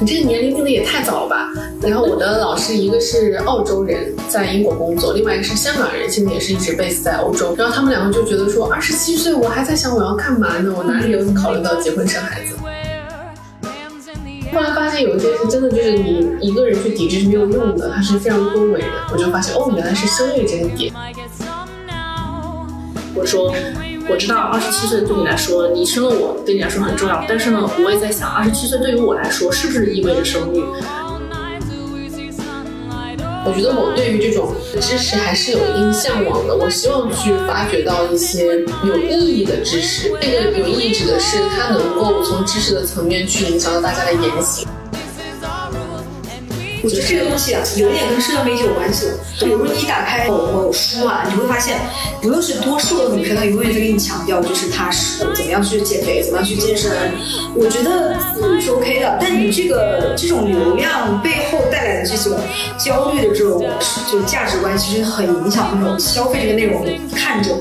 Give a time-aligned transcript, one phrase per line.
[0.00, 1.52] 你这个年龄定的也太早了吧？
[1.82, 7.54] 然后我的老师一个是澳洲人，在英国工作，另外一个是香港人，现在也是一直 base 在欧洲。
[7.54, 10.74] 然后他们两个就觉得说，二十七岁我还在想我要干嘛呢？
[10.74, 12.56] 我哪里有考虑到结婚生孩子？
[14.54, 18.86] 后来发现有一件事真的就是你一个人去抵制是没有用的，它是非常多维的。
[19.12, 20.90] 我就发现哦，原来是生育这个点。
[23.14, 23.54] 我说，
[24.08, 30.64] 我知道二十七岁对你来说，你生了我对你来说很重要，但是呢，我也在想，二十七岁对于我来说是不是意味着生育？
[33.42, 36.54] 我觉得我对于这种知识还是有一定向往的。
[36.54, 40.12] 我希望去发掘到一些有意义的知识。
[40.20, 44.68] 这个有意义指的是它能够从知识的层面去影响到大家的言行。
[46.82, 49.06] 我觉得这个东西啊，有点跟社交媒体有关系。
[49.38, 51.78] 比如说你打开某某书啊，你会发现，
[52.22, 56.90] 不论是多瘦的女生，她永远在给你强调，就是她是怎么样去减肥，怎么样去健身。
[57.54, 58.16] 我觉得
[58.60, 62.38] 是 OK 的，但你这个这种流量背后带来的这种
[62.78, 63.66] 焦虑的这种
[64.10, 67.60] 就价值观，其实很影响那种消费这个内容的看重。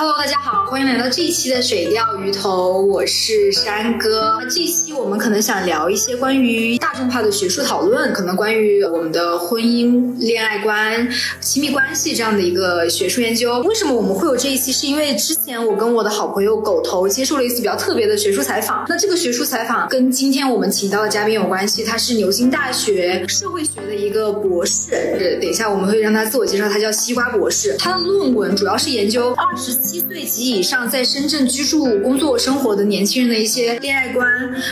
[0.00, 4.38] Hello，大家好，欢迎来到这一期的水钓鱼头，我是山哥。
[4.44, 11.08] 这期我们可能想聊一些关于大众化的学术讨论，可能关于我们的婚姻、恋爱观、
[11.40, 13.58] 亲密关系这样的一个学术研究。
[13.62, 14.70] 为什么我们会有这一期？
[14.70, 18.86] 是因为之前我跟我的好朋友狗头接受了一次比较特别的学术采访。
[18.88, 24.92] 那这个学术采访跟今天我们请到的嘉宾有关系，他是牛津大学社会学的一个博士。
[25.40, 27.74] 等一下我们会让他自我介绍，他叫西瓜博士。
[27.80, 29.76] 他的论文主要是研究二十。
[29.88, 34.28] 七岁及以上在深圳居住、工作、生活的年轻人的一些恋爱观，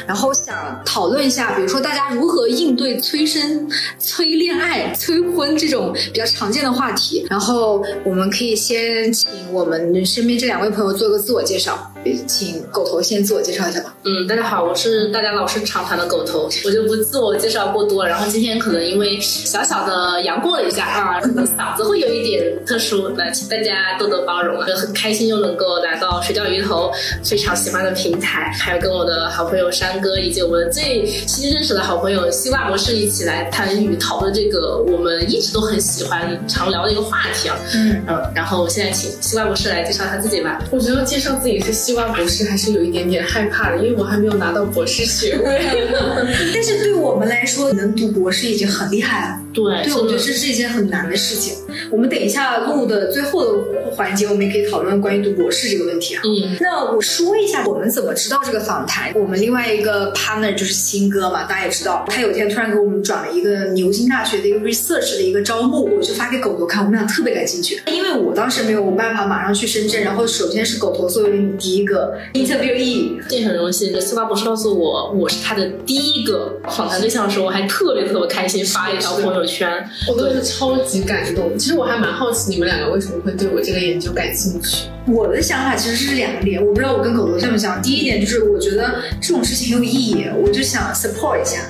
[0.06, 3.66] 然后想讨论一下，比如说大家如何应对催生、
[3.98, 7.26] 催恋爱、催婚这种比较常见的话题。
[7.30, 11.90] 然后我们可以先请我们身边这两位朋友做个自我介绍，
[12.26, 13.96] 请狗头先自我介绍一下吧。
[14.04, 18.06] 嗯，大家好，我是大家老生常谈的狗头，我就不自我介绍过多。
[18.06, 25.16] 然后今天可能因为小小的阳过了一下啊，可能嗓子会有一点特殊，那请大家多多包容啊，很开。
[25.16, 26.92] 心又能够来到水钓鱼头
[27.24, 37.56] 非常喜欢的平台，还有跟我的好朋友山哥以及我们最新认识的好朋友西瓜博士一起来参与讨论这个我们一直都很喜欢常聊的一个话题啊。
[37.74, 40.62] 嗯嗯，然后现在请西瓜博士来介绍他自己吧。
[40.70, 45.64] 我觉得介绍自己是西瓜博士还是有一点点害怕的，因为我还没有拿到博士学位。
[46.52, 49.40] 但是对我们来说，能读博士已经很厉害了。
[49.54, 51.54] 对，对，我觉得这是一件很难的事情。
[51.90, 54.96] 我们等一下录的最后的环节，我们也可以讨论。
[55.00, 59.12] 关于读博士这个问题啊，嗯，那我说一下我们怎么知道这个访谈。
[59.14, 67.80] 我们另外一个 partner 就是新哥嘛，大家也知道，他有一天突然给我们转了一个牛津大学的一个 research 的一个招募，我就发给狗头看，我们俩特别感兴趣。
[67.92, 74.00] 因为我当时没有办法马上去深圳，然后首先是狗头作为你第一个 interviewee，这很荣幸。
[74.00, 79.68] 西瓜博士告诉我我是他的第一个访谈对象的时候，我还特别特别开心，发了一条朋友圈，
[80.08, 81.52] 我都是超级感动。
[81.66, 84.86] 其实我还蛮好奇你们两个为什么会对我这个研究感兴趣。
[85.04, 87.82] 我的想法其实是两点，我不知道我跟狗狗像不像。
[87.82, 91.62] 第一点就是我觉得这种事情很有意义，我就想 support 一下，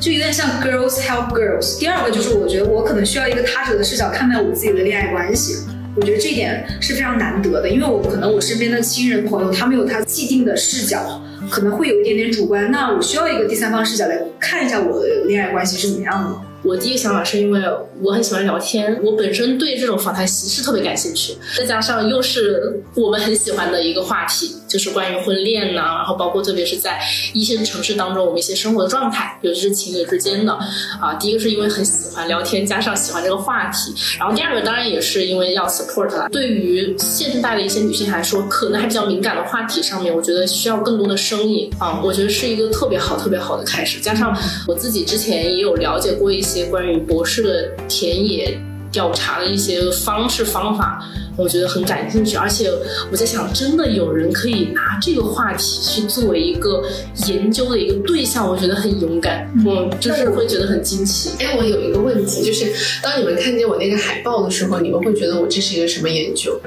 [0.00, 1.78] 就有点像 girls help girls。
[1.78, 5.58] 第二个就是我觉得我可能需要一个他者的视角看待我自己的恋爱关系，
[5.94, 16.36] 我觉得这点是非常难得的，因为我可能我身边的亲人朋友他们有他既定的视角，可能会有一点点主观，那我需要一个第三方视角来看一下我的恋爱关系是怎么样的。
[16.66, 17.62] 我第一个想法是因为
[18.02, 26.98] 我很喜欢聊天，我本身对这种访谈形式特别感兴趣，再加上又是我们很喜欢的一个话题，就是关于婚恋呐，然后包括特别是在
[27.34, 30.52] 一线城市当中我们一些生活的状态，尤其是情侣之间的
[31.00, 31.14] 啊。
[31.20, 36.26] 第一个是因为很喜欢聊天，加上喜欢这个话题，然后第二个当然也是因为要 support 啦。
[36.32, 44.00] 对于现代的一些女性来说，可能还比较敏感的话题上面，我觉得需要更多的声音啊，我觉得是一个特别好、特别好的开始。
[44.00, 46.46] 加上我自己之前也有了解过一些。
[46.46, 48.58] 些关于博士的田野
[48.90, 51.02] 调查的一些方式方法，
[51.36, 52.36] 我觉得很感兴趣。
[52.36, 52.70] 而且
[53.10, 56.82] 我在想，真的有人可以拿这个话题去作为一个
[57.26, 59.48] 研究的一个对象，我觉得很勇敢。
[59.64, 61.30] 我就是会觉得很惊奇。
[61.44, 62.72] 哎，我有一个问题，就是
[63.02, 66.58] 当你们看见我那个海报的时候，你们会觉得我这是一个什么研究？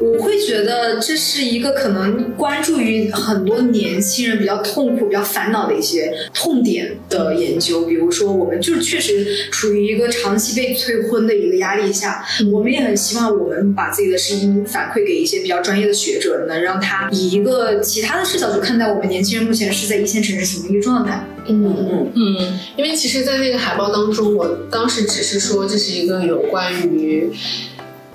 [0.00, 7.82] 我会觉得这是一个可能关注于很多年轻人比较痛苦、比较烦恼的一些痛点的研究。
[7.82, 21.22] 比如说，我们就是确实处于一个长期被催婚的一个压力下，我们也很希望我们把自己的声音反馈给一些比较专业的学者，能让他以一个其他的视角去看待我们年轻人目前是在一线城市什么一个状态。
[21.46, 27.30] 嗯嗯嗯，因为其实，在那个海报当中，我当时只是说这是一个有关于。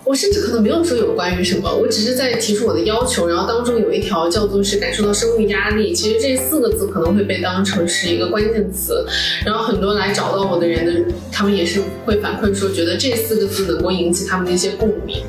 [0.05, 9.03] 我甚至可能没有说有关于什么，我只是在提出我的要求，然后当中有一条叫做是感受到生育压力，其实这四个字可能会被当成是一个关键词，
[9.43, 15.23] 然后很多来找到我的人的，他们也是会反馈说，觉得这四个字能够引起他们的一些共鸣。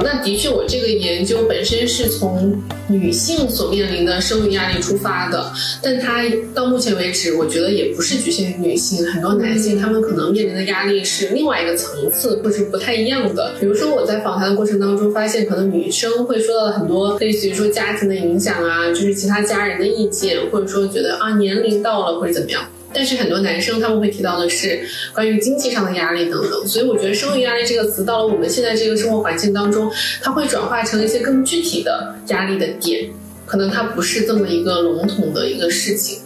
[0.00, 6.24] 那的确，我这个研究本身是从女性所面临的生育压力出发的，但它
[6.54, 13.54] 到目前为止，我觉得也不是局限于女性，很多男性他们可能面临的压力是另外一个层次，或是不太一样的。
[13.60, 14.13] 比如说我在。
[14.14, 22.64] 在访谈的过程当中，发现可能女生会说到很多类似于说家庭的影响啊，就是其他家人的意见，或者说觉得啊年龄到了或者怎么样。
[22.92, 24.78] 但是很多男生他们会提到的是
[25.12, 26.64] 关于经济上的压力等等。
[26.64, 29.90] 所以我觉得生育压力这个词到了我们现在这个生活环境当中，
[30.22, 33.10] 它会转化成一些更具体的压力的点。
[33.46, 36.18] 可能它不是这么一个笼统的一个事情，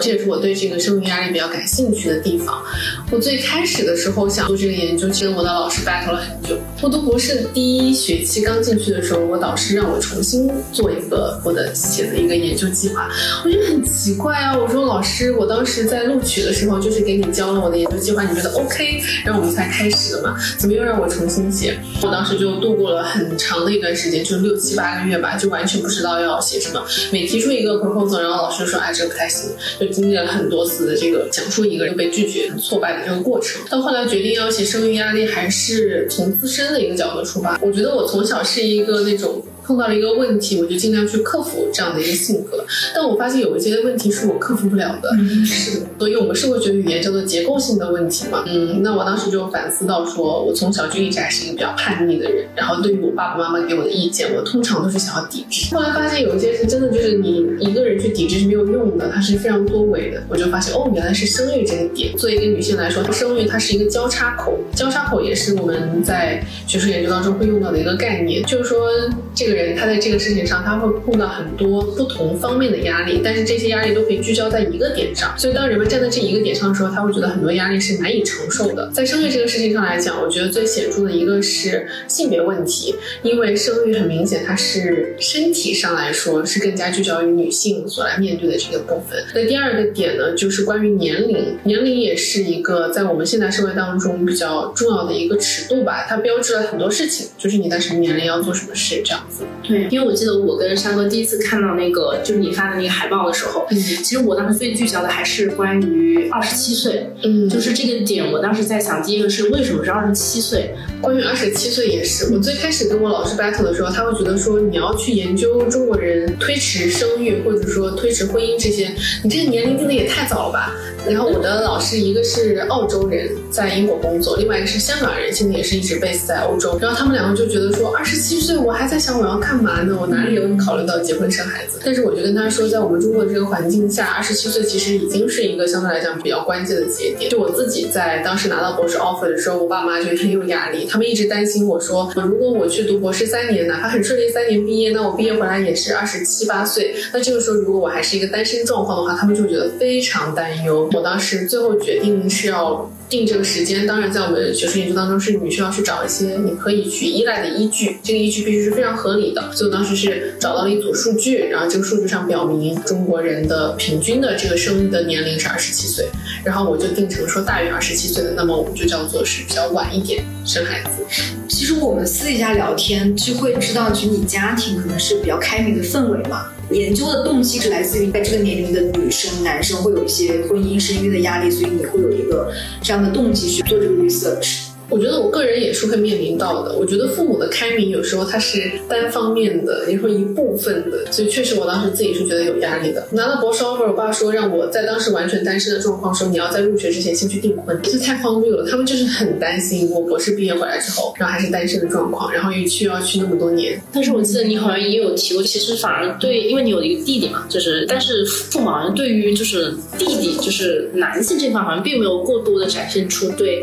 [0.00, 2.62] 这也是我对这个生育压力比较感兴趣的地方。
[3.10, 6.58] 我最开始的时候想做这个研究，其实我的老师 battle 了很久。
[6.82, 13.08] 我读博士第一学期刚进去的时候，我导师让我重新做一个我的写的一个研究计划，
[13.44, 14.56] 我觉得很奇怪啊。
[14.56, 21.78] 我说老师，我当时在录取的时候就是给你交了我的研究计划，你觉得 OK，然后我们才开始的嘛，怎么又让我重新写？
[22.02, 26.65] 我当时就度过了很长的一段时间，就六七八个月吧，就完全不知道要写。
[27.12, 33.60] 每提出一个 proposal，然后老师就说哎，这个不太行，就经历了很多次的这个讲述一个人被拒绝、很挫败的这个过程。
[33.70, 37.58] 到后来决定要写生育压力，还是从自身的一个角度出发。
[37.62, 39.42] 我觉得我从小是一个那种。
[39.66, 42.64] 碰到了一个问题，我就尽量去克服这样的一个性格。
[42.94, 45.10] 但我发现有一些问题是我克服不了的，
[45.44, 45.86] 是的。
[45.98, 48.44] 所以我们社会学语言叫做结构性的问题嘛。
[48.46, 52.46] 嗯，那我当时就反思到，说我从小就一直还是一个比较叛逆的人。
[52.54, 55.74] 然后对于我爸爸妈妈给我的意见，我通常都是想要抵制。
[55.74, 60.22] 后来发现有一些是真的，就是你一个人去抵制是没有用的，它是非常多维的。
[60.28, 62.16] 我就发现哦，原来是生育这个点。
[62.16, 68.88] 作为一个女性来说，生育它是一个交叉口，交叉口也是我们在学术研究当中会用到的一个概念，就是说
[69.34, 69.55] 这个。
[69.62, 75.34] 人他在这个事情上，他会碰到很多不同方面的压力，但是这些压力都可以聚焦在一个点上。
[75.38, 78.90] 所以当人们站在这一个点上的时候，他会觉得很多压力是难以承受的。
[78.92, 89.24] 在生育这个事情上来讲，我觉得最显著的一个是性别问题，因为生育很明显它是身体上来说是更加聚焦于女性所来面对的这个部分。
[89.34, 99.44] 那第二个点呢，就是关于年龄，年龄也是一个在我们现代社会当中比较重要的一个尺度吧，它标志了很多事情，就是你在什么年龄要做什么事这样子。
[99.62, 110.74] 对，因为我记得我跟山哥第一次看到那个就是你发的那个海报的时候，嗯，其实我当时最聚焦的还是关于二十七岁，嗯，就是这个点，我当时在想，第一个是为什么是二十七岁？
[111.00, 118.92] 关于二十七岁也是，我最开始跟我老师 battle 的时候，他会觉得说你要去研究中国人推迟生育或者说推迟婚姻这些，
[119.24, 120.72] 你这个年龄定的也太早了吧？
[121.08, 126.76] 然后我的老师一个是澳洲人，在英国工作，另外一个是香港人，现在也是一直 base 在欧洲。
[126.80, 129.96] 然后他们两个就觉得说，二十七岁我还在想我要干嘛呢？
[130.00, 131.80] 我哪里有考虑到结婚生孩子？
[131.84, 137.30] 但是我就跟他说，在我们中国这个环境下，二十七岁其实已经是一个相对来讲比较关键的节点。
[137.30, 146.94] 就我自己在当时拿到博士 offer 的时候，我爸妈就很有压力，他们一直担心我说，如果我去读博士三年，哪怕很顺利三年毕业，那我毕业回来也是二十七八岁。
[147.12, 150.88] 那这个时候如果我还是一个单身状况的话，他们就觉得非常担忧。
[150.96, 159.42] 我当时最后决定是要定这个时间，当然在我们学术研究当中，是你需要去找一些你可以去依赖的依据，这个依据必须是非常合理的。
[159.52, 166.06] 所以我当时是找到了一组数据，然后这个数据上表明中国人的平均的这个生育的年龄是二十七岁，
[166.44, 171.04] 然后我就定成说大于二十七岁的，那么我们就叫做是比较晚一点生孩子。
[171.48, 176.46] 其实我们私底下聊天就会知道，就你家庭可能是比较开明的氛围嘛。
[176.72, 184.65] 研究的动机是来自于在这个年龄的女生、男生会有一些婚姻生育的压力，所以你会有一个这样的动机去做这个 research。
[184.88, 186.76] 我觉得我个人也是会面临到的。
[186.76, 193.06] 我觉得父母的开明有时候它是单方面的，也会一部分的，所以确实我当时自己是觉得有压力的。
[193.10, 198.64] 拿到博士 offer，我爸说让我在当时完全单身的状况说你要在入学之前先去订婚，这太荒谬了。
[198.70, 203.80] 他们就是很担心我博士毕业回来之后，然后还是单身的状况，然后又去要去那么多年。
[203.92, 213.62] 但是我记得你好像也有提过，其实反而对，因为你有一个弟弟嘛，就是但是父母好像对于就是弟弟就是男性这块好像并没有过多的展现出对。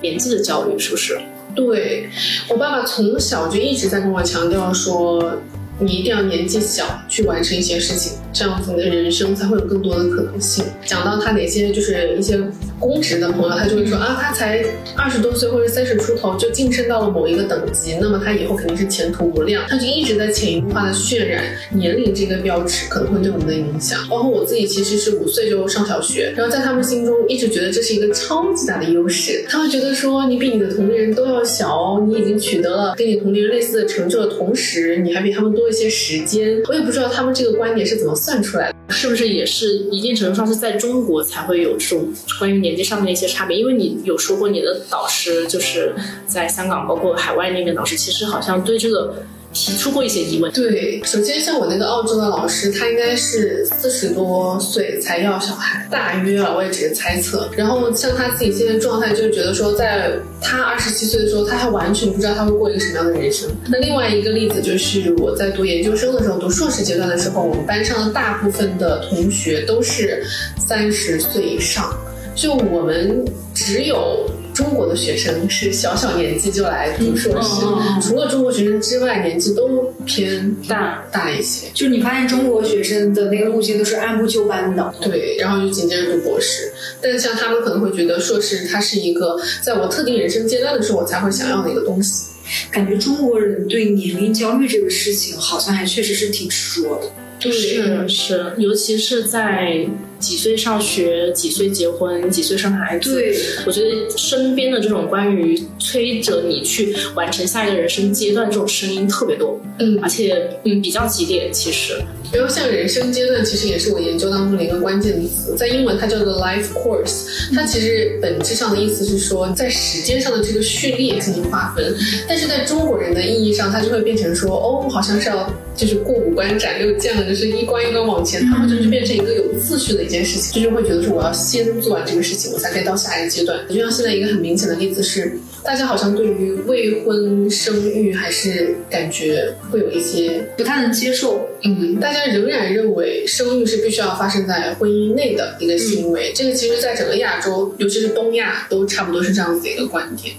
[0.00, 1.20] 年纪的焦虑是不是？
[1.54, 2.08] 对
[2.48, 5.40] 我爸爸从小就一直在跟我强调说，
[5.80, 10.64] 你一定要年纪小去完成一些事情，这样子你的人生才会有更多的可能性。
[10.84, 12.38] 讲到他哪些就是一些
[12.78, 14.64] 公职的朋友，他就会说啊，他才
[14.96, 19.64] 二十多岁或者三十出头就晋升到了某一个等级，那么他以后肯定是前途无量。
[19.68, 23.98] 他就一直在潜移默化的渲染年龄这个标尺可能会对我们的影响。
[24.08, 29.44] 包括我自己其实是五岁就上小学，然后在他们心中一直觉得这是一个超级大的优势。
[29.48, 36.62] 他会觉得说你比你的同龄人都要小，你已经取得了跟你同龄人类似的成就的同时，你还比他们多一些时间。
[36.68, 38.72] 我也不知道他们这个观点是怎么算出来。
[38.88, 43.56] 是不是也是一定程度上是在中国才会有这种关于年纪上面的一些差别？
[43.56, 45.94] 因为你有说过你的导师就是
[46.26, 49.14] 在香港，包括海外那边导师，其实好像对这个。
[49.52, 50.50] 提出过一些疑问。
[50.52, 57.50] 对，首先像我那个澳洲的老师，他应该是四十多岁才要小孩，大约啊，我也只是猜测。
[57.56, 63.48] 然后像他自己现在状态，就是觉得说，在他二十七岁的时候，他还完全不知道他会过一个什么样的人生。
[63.68, 70.24] 那另外一个例子就是我在读研究生的时候，读硕士阶段的时候，我们班上的大部分的同学都是
[70.58, 71.92] 三十岁以上，
[72.34, 74.30] 就我们只有。
[74.60, 81.68] 中国的学生是小小年纪就来读硕士，除了中国学生之外，年纪都偏大大一些。
[81.72, 86.70] 就是你发现中国学生的那个路径都是按部就班的，对，然后就紧接着读博士。
[87.00, 92.26] 但是像他们可能会觉得硕士它是一个在我特定人生阶段的时候我才会想要的一个东西。
[92.70, 97.10] 感觉中国人对年龄焦虑这个事情好像还确实是挺执着的。
[97.38, 99.86] 对，是是，尤其是在。
[100.20, 103.14] 几岁上学，几岁结婚，几岁生孩子。
[103.14, 103.34] 对，
[103.66, 111.50] 我觉得身边的这种关于催着你去完成下一个人生阶段这种声音特别多，嗯，而且嗯比较激烈。
[111.50, 111.94] 其实，
[112.32, 121.96] 然后像人生阶段，其实也是我研究当中的一个关键词，在英文它叫做 life course，它其实本质上的意思是说在时间上的这个序列进行划分，
[122.28, 130.09] 但是在中国人的意义上，它就会变成说，哦，好像是要就是过五关斩六将，就是一关一关往前，它会就是变成一个有次序的。
[130.10, 133.56] 一件事情，就是会觉得说我要先做完这个事情，我才可以到下一个阶段。
[133.68, 141.48] 就像现在一个很明显的例子是，大家好像对于未婚生育还是感觉会有一些不太能接受。
[141.62, 146.32] 嗯，大家仍然认为生育是必须要发生在婚姻内的一个行为。
[146.34, 150.34] 这个其实，在整个亚洲，尤其是东亚，都差不多是这样子的一个观点。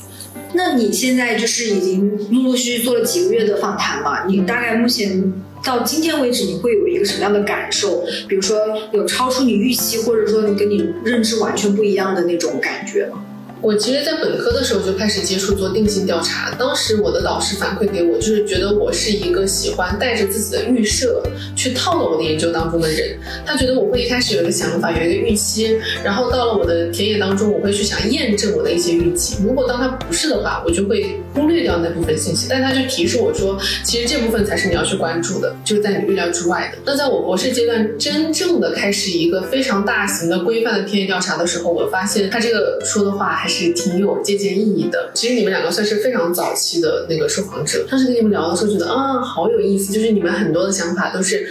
[0.53, 4.25] 那你现在就是已经陆陆续续做了几个月的访谈嘛？
[4.27, 5.31] 你大概目前？
[5.63, 8.03] 到今天为止，你会有一个什么样的感受？
[8.27, 8.57] 比如说，
[8.91, 13.23] 有超出你预期，或者说你跟你认知完全不一样的那种感觉吗？
[13.61, 16.51] 我其实，在本科的时候就开始接触做定性调查。
[16.57, 21.21] 当时我的老师反馈给我，就是觉得我是一个喜欢带着自己的预设
[21.55, 23.19] 去套到我的研究当中的人。
[23.45, 29.37] 他觉得我会一开始有一个想法，有一个预期，然后到了我的田野当中，我会去想验证我的一些预期。
[29.43, 32.47] 如果当他不是的话，我就会忽略掉那部分信息。
[32.49, 36.79] 但他就提示我说，其实这部分才是你要去关注的，就是在你预料之外的。
[36.83, 43.50] 那在我博士阶段，真正的开始一个非常大型的规范的田野调查的时候，我发现他这个说的话还。
[43.51, 45.11] 是挺有借鉴意义的。
[45.13, 47.85] 其实你们两个算是非常早期的那个受访者。
[47.89, 49.91] 当时跟你们聊的时候，觉得啊，好有意思。
[49.91, 51.45] 就是你们很多的想法都是。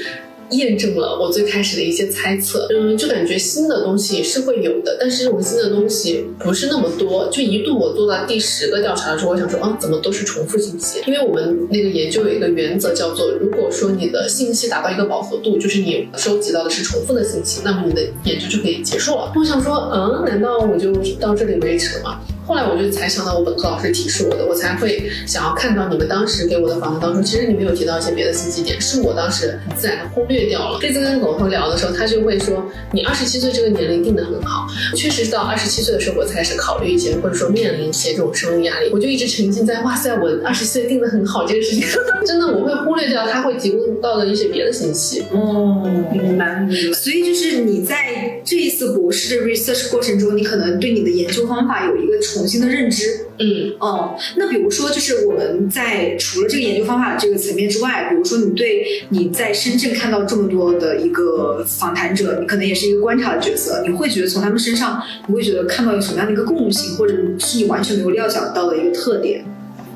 [0.50, 7.28] 验证了我最开始的一些猜测，嗯，就感觉新的东西是会有的，但是这种新的东西不是那么多。
[7.30, 11.00] 就一度我做到第十个调查的时候，我想说，啊，怎么都是重复信息？
[11.07, 19.33] 因为我们那个研究有一个原则，叫做如果说你的信息达到一个饱和度，就是你收集到的是重复的信息，那么你的研究就可以结束了。
[19.37, 22.21] 我想说，嗯，难道我就到这里为止了吗？
[22.50, 30.78] 后来我就才想到，我本科老师提示我的，我才会想要看到你们当时给我的访谈当中，其实你们有提到一些别的信息点，是我当时很自然的忽略掉了。
[30.83, 34.66] 这次跟狗头聊的时候，他就会说，你二十七岁这个年龄定的很好，
[34.97, 41.87] 确实到二十七岁的时候我才开始考虑一些，或者说面临一些这种生育压力，我就一直沉浸在哇塞，我二十七岁定的很好这个事情，
[42.26, 45.23] 真的我会忽略掉他会提供到的一些别的信息。
[45.30, 46.66] 哦，明白。
[46.95, 52.40] 所以就是你在这一次博士的 research 过程中，你可能对你的研究方法有一个重。
[52.40, 69.44] 重新的认知，嗯哦，那比如说，就是我们在除了这个研究方法这个层面之外，比如说你对你在深圳看到这么多的一个访谈者，你可能也是一个观察的角色，你会觉得从他们身上，你会觉得看到有什么样的一个共性，或者是你完全没有料想到的一个特点？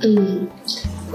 [0.03, 0.47] 嗯。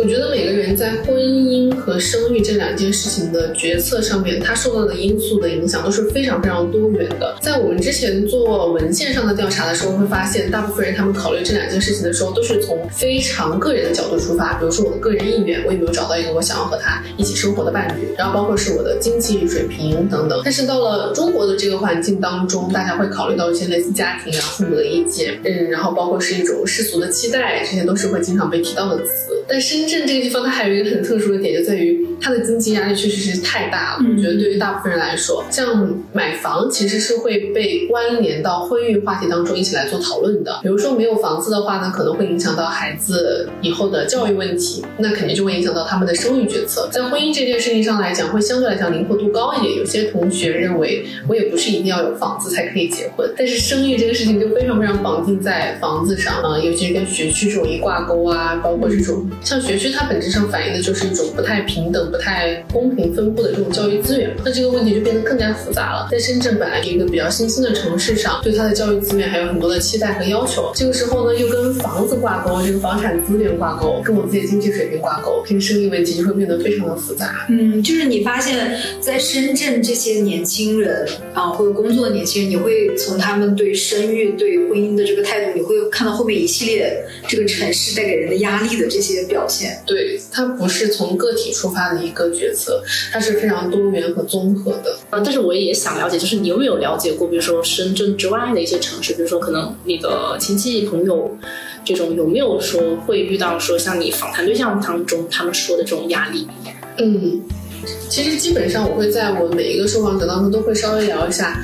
[0.02, 7.36] 我觉得每个人在婚姻和生育这两件事情的决策上面，他受到的因素的影响都是非常非常多元的。
[7.42, 14.54] 在我们之前做文献上的调查的时候，会发现大部分人他们考虑这两件事情的时候，都是从非常个人的角度出发。
[14.54, 20.40] 比如说我的个人意愿，我有没有找到一个我想要和他一起生活的伴侣，然后包括是我的经济水平等等。
[20.46, 29.39] 但是到了中国的这个环境当中，大家会考虑到一些类似家庭啊、父母的意见，嗯，然后包括是一种世俗的期待，这些都是会经常被提到的词。
[29.50, 34.06] 但深圳这个地方，它还有一个很特殊的点，就在于它的经济压力确实是太大了。
[34.08, 40.60] 我觉得对于大部分人来说，像买房其实是会被关联到婚育话题当中一起来做讨论的。
[40.62, 46.88] 比如说没有房子的话呢，可能会影响到孩子以后的教育问题，那肯定就会影响到他们的生育决策。
[46.92, 49.76] 在婚姻这件事情上来讲，会相对来讲灵活度高一点。
[49.76, 64.36] 有些同学认为，我也不是一定要有房子才可以结婚，但是生育这个事情就非常非常绑定在房子上啊，尤其是跟学区这种一挂钩啊，包括这种像学区，它本质上反映的就是一种不太平等、不太公平分布的这种教育资源。
[64.44, 66.08] 那这个问题就变得更加复杂了。
[66.12, 70.72] 在深圳本来一个比较新兴的城市上，对它的教育资源还有很多的期待和要求。
[70.76, 77.48] 这个时候呢，又跟房子挂钩，这个房产资源挂钩，跟我自己经济水平挂钩，这个生育问题就会变得非常的复杂。
[77.50, 89.82] 嗯，就是你发现，在深圳这些年轻人啊，或者工作的年轻人，你会从他们对生育、对婚姻的这个态度，你会看到后面一系列这个城市带给人的压力的这些表现。
[89.86, 92.84] 对，它不是从个体出发的一个决策，
[93.14, 94.98] 它是非常多元和综合的。
[95.12, 101.32] 嗯，但是我也想了解，就是你有没有了解过，比如说深圳之外的一些城市，比如说可能你的亲戚朋友
[101.86, 106.48] 这种有没有说会遇到说像你访谈对象当中他们说的这种压力？
[106.98, 107.40] 嗯，
[108.10, 111.58] 其实基本上我会在我每一个受访者当中都会稍微聊一下。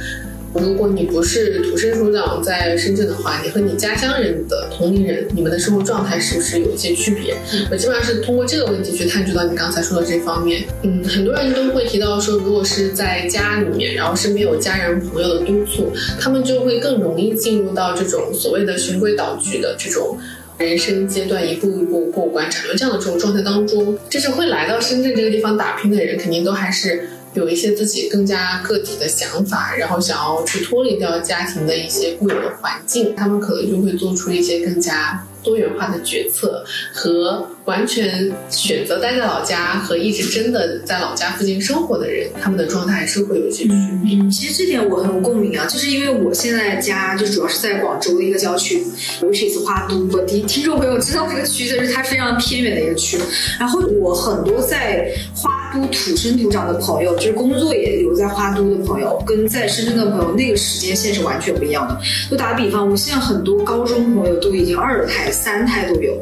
[0.62, 7.36] 如果你不是土生土长在深圳的话，你和你家乡人的同龄人，你们的生活状态是不是有一些区别？
[7.70, 10.64] 我基本上是通过这个问题去探究到你刚才说的这方面。
[10.84, 20.18] 嗯，很多人都会提到说，如果是在家里面，然后身边有家人朋友的督促，他们就会更容易进入到这种所谓的循规蹈矩的这种
[20.58, 23.98] 人生阶段，一步一步过关产生这样的这种状态当中。
[24.10, 27.10] 就是会来到深圳这个地方打拼的人，肯定都还是。
[27.36, 37.48] 有一些自己更加个体的想法，然后想要去脱离掉家庭的一些固有的环境，他们可能就会做出一些更加多元化的决策和。
[37.65, 43.75] 完全选择待在老家和一直真的在老家附近生活的人，他们的状态还是会有一些区别。
[44.19, 48.84] 嗯，其实这点我很有共鸣啊，就是因为我现在家就主要是在广州的一个郊区
[49.22, 50.07] ，which is 花都。
[50.13, 53.17] 我的听众朋友知道这个区，就是它非常偏远的一个区。
[53.60, 62.00] 然后我很多在花都土生土长的朋友，就是工作也留在花都的朋友，跟在深圳的朋友，那个时间线是完全不一样的。
[62.29, 66.15] 就打个比方，我现在很多高中朋友都已经二胎、三胎都有。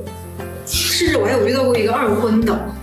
[0.65, 2.73] 甚至我还有遇到过一个二婚的。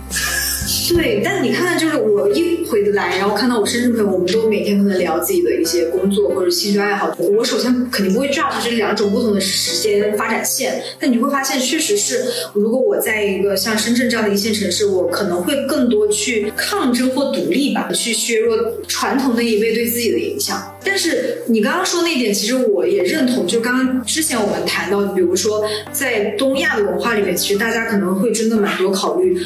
[0.93, 7.15] 对，但你看，就是我一回来，然后看到我深圳朋友，我们都每天可能聊自己的一些工作或者兴趣爱好。
[7.17, 20.61] 我首先肯定不会 judge 这两种不同的时间发展线，但你会发现，确实是，如果我在一个像深圳这样的一线城市，我可能会更多去抗争或独立吧，去削弱传统那一辈对自己的影响。
[20.83, 29.37] 但是你刚刚说那点，其实我也认同，就刚刚之前我们谈到，比如说在东亚的文化里面，其实大家可能会真的蛮多考虑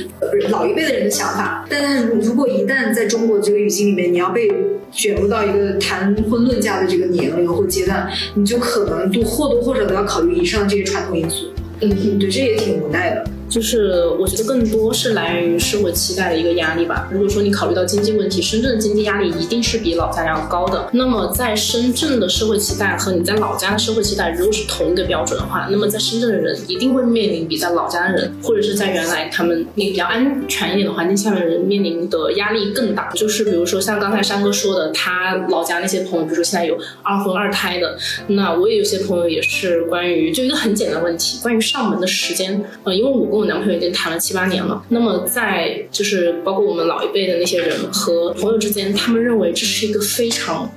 [0.50, 1.66] 老一辈的人的想法。
[1.70, 4.50] 但是，如如果一旦在中国这个语境里面，你要被
[4.92, 11.48] 卷入到一个谈婚论嫁的这个年龄或阶段，你就可能都或多或少都要考虑以上这些传统因素。
[11.82, 13.26] 嗯，对，这也挺无奈的。
[13.48, 17.08] 就是我觉得更多是来源于社会期待的一个压力吧。
[17.12, 20.90] 如果说你考虑到经济问题，深圳的经济压力一定是比老家要高的。
[20.94, 33.12] 那么在深圳的社会期待和你在老家的社会期待如果是同一个标准的话，那么在深圳的人一定会面临比在老家的人，或者是在原来他们那个比较安全一点的环境下面的人面临的压力更大。
[33.12, 37.96] 就是比如说像刚才山哥说的，他老家那些朋友，比如说现在有二婚二胎的，
[38.28, 42.62] 那我也有些朋友也是关于就一个很简单的问题，关于上门的时间。
[42.84, 43.35] 呃，因为我。
[43.36, 50.72] 跟我男朋友已经谈了七八年了，那么在就是包括我们老一辈的那些人和朋友之间，他们认为这是一个非常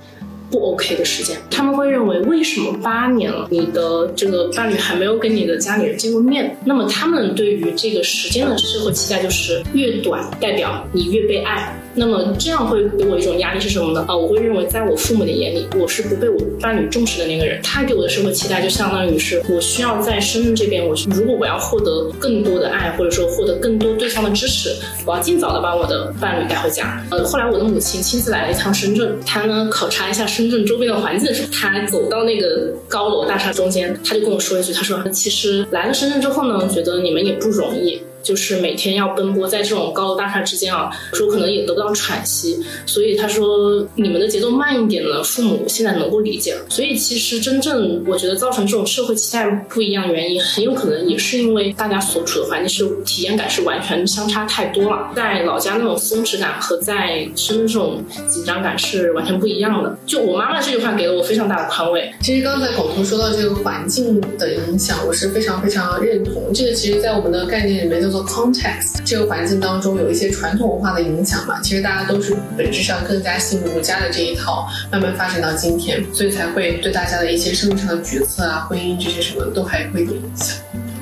[0.51, 1.38] 不 OK 的时间。
[1.49, 6.57] 他们会认为，为什么八年了，你的这个伴侣还没有跟你的家里人见过面？
[6.64, 11.81] 那么他们对于这个时间的社会期待就是越短，代表你越被爱。
[11.99, 14.05] 那么这样会给我一种压力是什么呢？
[14.09, 17.61] 啊，我会认为在我父母的眼里，我是不被我伴侣重视的那个人。
[17.63, 27.05] 他给我的社会期待就相当于是我需要在深圳这边，我如果我要获得更多的爱，或者说获得更多对方的支持，我要尽早的把我的伴侣带回家。
[27.11, 38.01] 呃，后来我的母亲亲自来了一趟深圳，她呢考察一下深圳周边的环境的时候，她走到那个高楼大厦中间，她就跟我说一句，她说其实来了深圳之后呢，觉得你们也不容易。
[38.29, 46.61] 就是每天要奔波在这种高楼大厦之间啊，说可能也得不到喘息，所以他说你们的节奏慢一点呢，父母现在能够理解了。
[46.69, 59.97] 所以其实真正我觉得造成这种社会期待不一样的原因，很有可能也是因为大家所处的环境是体验感是完全相差太多了，在老家那种松弛感和在深圳这种紧张感是完全不一样的。
[60.05, 62.12] 就我妈妈这句话给了我非常大的宽慰。
[62.21, 66.53] 其实刚才狗头说到这个环境的影响，我是非常非常认同。
[66.53, 68.17] 这个其实在我们的概念里面叫做。
[68.18, 80.57] 做 context，这个环境当中有一些传统文化的影响嘛，其实大家都是本质上更加信儒家的这一套，慢慢发展到今天，所以才会对大家的一些生命上的决策啊、婚姻这些什么都还会有影响。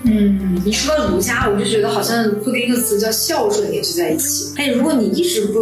[0.04, 4.52] 嗯，你说到儒家，我就觉得好像会跟一个词叫孝顺联系在一起。
[4.56, 5.60] 哎，如果你一直不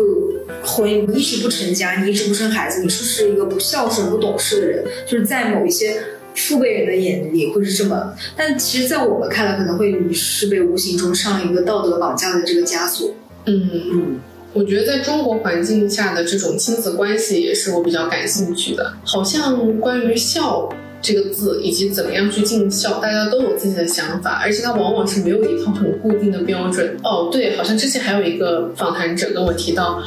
[0.63, 4.85] 婚，你一直不成家，你一直不生孩子，你是不是一个不孝顺、不懂事的人？
[5.07, 6.03] 就是在某一些
[6.35, 13.15] 父辈人的眼里会是这么，但其实，在我们看来，可能会你是被无形中上了一个道德绑架的这个枷锁。
[13.47, 14.21] 嗯嗯，
[14.53, 18.93] 我觉得在中国环境下的这种亲子关系也是我比较感兴趣的。
[19.05, 20.69] 好像关于孝
[21.01, 26.97] 这个字以及怎么样去尽孝，大家都有自己的想法，而且它往往是没有一套很固定的标准。
[27.05, 30.03] 哦，对，好像之前还有一个访谈者跟我提到。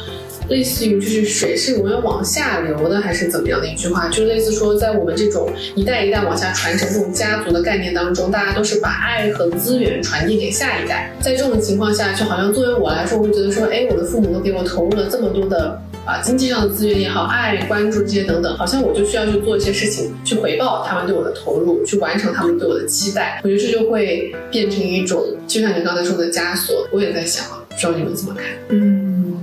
[0.48, 4.08] 类似于就是水是永远往下流的，还是怎么样的一句话？
[4.08, 11.12] 就类似说，在我们这种一代一代往下传承这种家族的概念当中，大家都是把爱和资源传递给下一代。
[11.20, 23.40] 在这种情况下，就好像作为我来说，我会觉得说，哎，我的父母都给我投入了这么多的啊经济上的资源也好，爱、关注这些等等，好像我就需要去做一些事情去回报他们对我的投入，去完成他们对我的期待。
[23.44, 26.88] 我觉得这就会变成一种，就像你刚才说的枷锁。
[26.90, 28.44] 我也在想，不知道你们怎么看？
[28.70, 29.36] 嗯。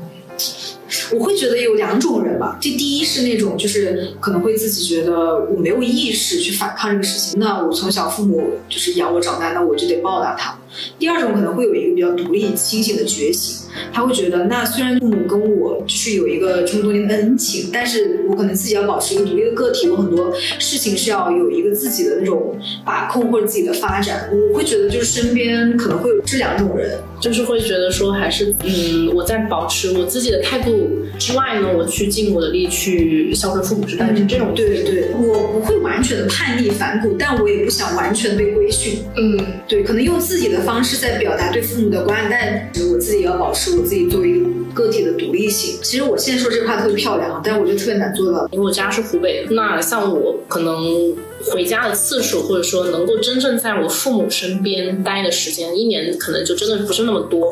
[1.13, 10.57] 我会觉得有两种人吧，就第一是那种就是可能会自己觉得我没有意识去反抗这个事情，那我从小父母就是养我长大，那我就得报答他。
[10.99, 24.29] 第二种可能会有一个比较独立清醒的觉醒，他会觉得，那虽然父母跟我就是有一个这么多年的恩情，但是我可能自己要保持一个独立的个体，有很多事情是要有一个自己的那种把控或者自己的发展。
[24.31, 34.53] 我会觉得就是身边可能会有这两种人，就是会觉得说还是嗯，我在保持我自己的态度之外呢，我去尽我的力去孝顺父母之类是这种。
[34.55, 38.99] 对对，我不会完全的叛逆反骨，但我也不想完全的被规训。
[39.15, 40.55] 嗯，对，可能用自己的。
[40.65, 45.79] 方式在表达对父母的关爱，但我自己也要保持是我自己作为一个个体的独立性。
[45.81, 48.47] 其实我现在说这话特别漂亮，但是我觉得特别难做到。
[48.51, 51.15] 因为我家是湖北，那像我可能
[51.51, 57.51] 回家的次数，或者说能够真正在我父母身边待的时间，一年可能就真的不是那么多。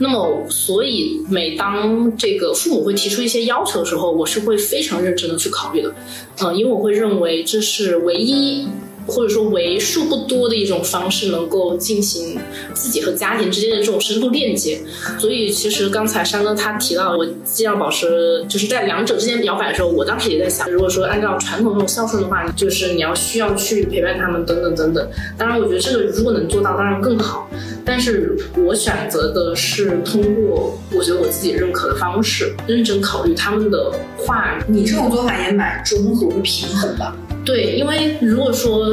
[0.00, 5.94] 那么，所以每当这个父母会提出一些要求的时候，我是会非常认真的去考虑的。
[6.42, 8.68] 嗯，因为我会认为这是唯一。
[9.06, 12.38] 或者说为数不多的一种方式，能够进行
[12.72, 14.80] 自己和家庭之间的这种深度链接。
[15.18, 25.08] 所以，其实刚才山哥他提到，我既要保持就是在两者之间摇摆的时候，我当时也在想，如果说按照传统那种孝顺的话，就是你要需要去陪伴他们等等等等。
[25.36, 27.48] 当然，我觉得这个如果能做到，当然更好。
[27.84, 34.58] 但是我选择的是通过我觉得我自己认可的方式，认真考虑他们的话。
[34.66, 37.12] 你这种做法也蛮中和平衡的。
[37.44, 38.90] 对，因为如果说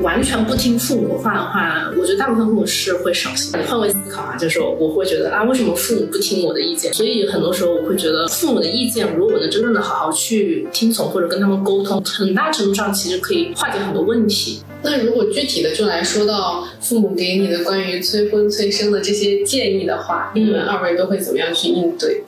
[0.00, 3.52] 完全不听父母的话的话，我觉得大部分父母是会伤心。
[3.68, 6.92] 换位思考啊，就是我会觉得啊，为什么父母不听我的意见？
[6.94, 14.62] 所以很多时候我会觉得，父母的意见，如果我能真正的好好去听从或者跟他们沟通，很大程度上其实可以化解很多问题。
[14.82, 22.22] 那如果具体的就来说到父母给你的关于催婚催生的这些建议的话，你们二位都会怎么样去应对？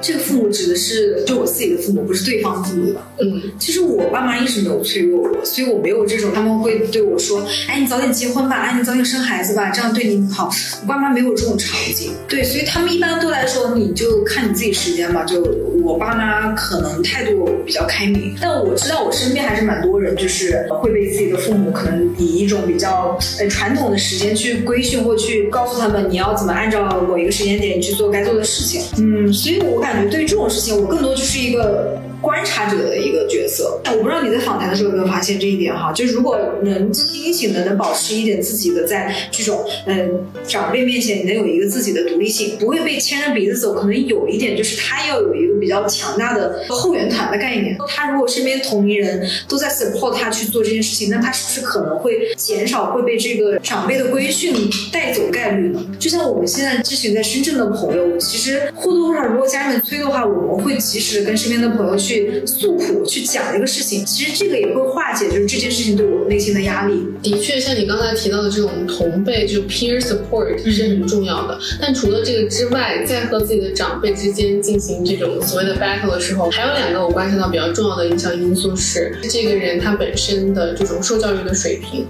[0.00, 3.10] 这个父母指的是就我自己的父母，不是对方的父母吧？
[3.18, 10.50] 嗯，其实我爸妈一直没有催过我，所以我没有这种他们会对我说：“哎，你早点结婚吧，哎，你早点生孩子吧，这样对你好。”
[10.82, 15.24] 我爸妈没有这种场景，对，所以他们一般都来说，你就看你自己时间吧。
[15.24, 15.42] 就
[15.82, 28.82] 我爸妈可能态度比较开明，但我知道我身边还是蛮多人，就是会被自己的父母可能以一种比较呃传统的时间去规训或去告诉他们你要怎么按照某一个时间点去做该做的事情。
[28.98, 32.00] 嗯，所以我感觉对于这种事情，我更多就是一个。
[32.20, 47.76] 观察者的一个角色，我不知道你在访谈的时候有没有发现这一点哈，就如果能清醒的能保持一点自己的在这种嗯长辈面前，你能有一个自己的独立性，不会被牵着鼻子走，可能有一点就是他要有一个比较强大的后援团的概念。
[47.88, 54.54] 他如果身边同龄人都在 support 他去做这件事情，那他是不是可能会减少会被这个长辈的规训
[54.90, 55.84] 带走概率呢？
[55.98, 62.05] 就像我们现在咨询在深圳的朋友，其实或多或少如果家里面催的话，我们会及时跟身边的朋友去。
[62.06, 67.04] 去诉苦，去讲这个事情，其实这个也会化解，就是这件事情对我内心的压力。
[67.22, 71.58] 的确，像你刚才提到的这种同辈，就 peer support 是很重要的。
[71.80, 82.06] 但除了这个之外，在和自己的长辈之间进行这种所谓的 battle 的时候，还有两个我观察到比较重要的影响因素是，这个人他本身的这种受教育的水平。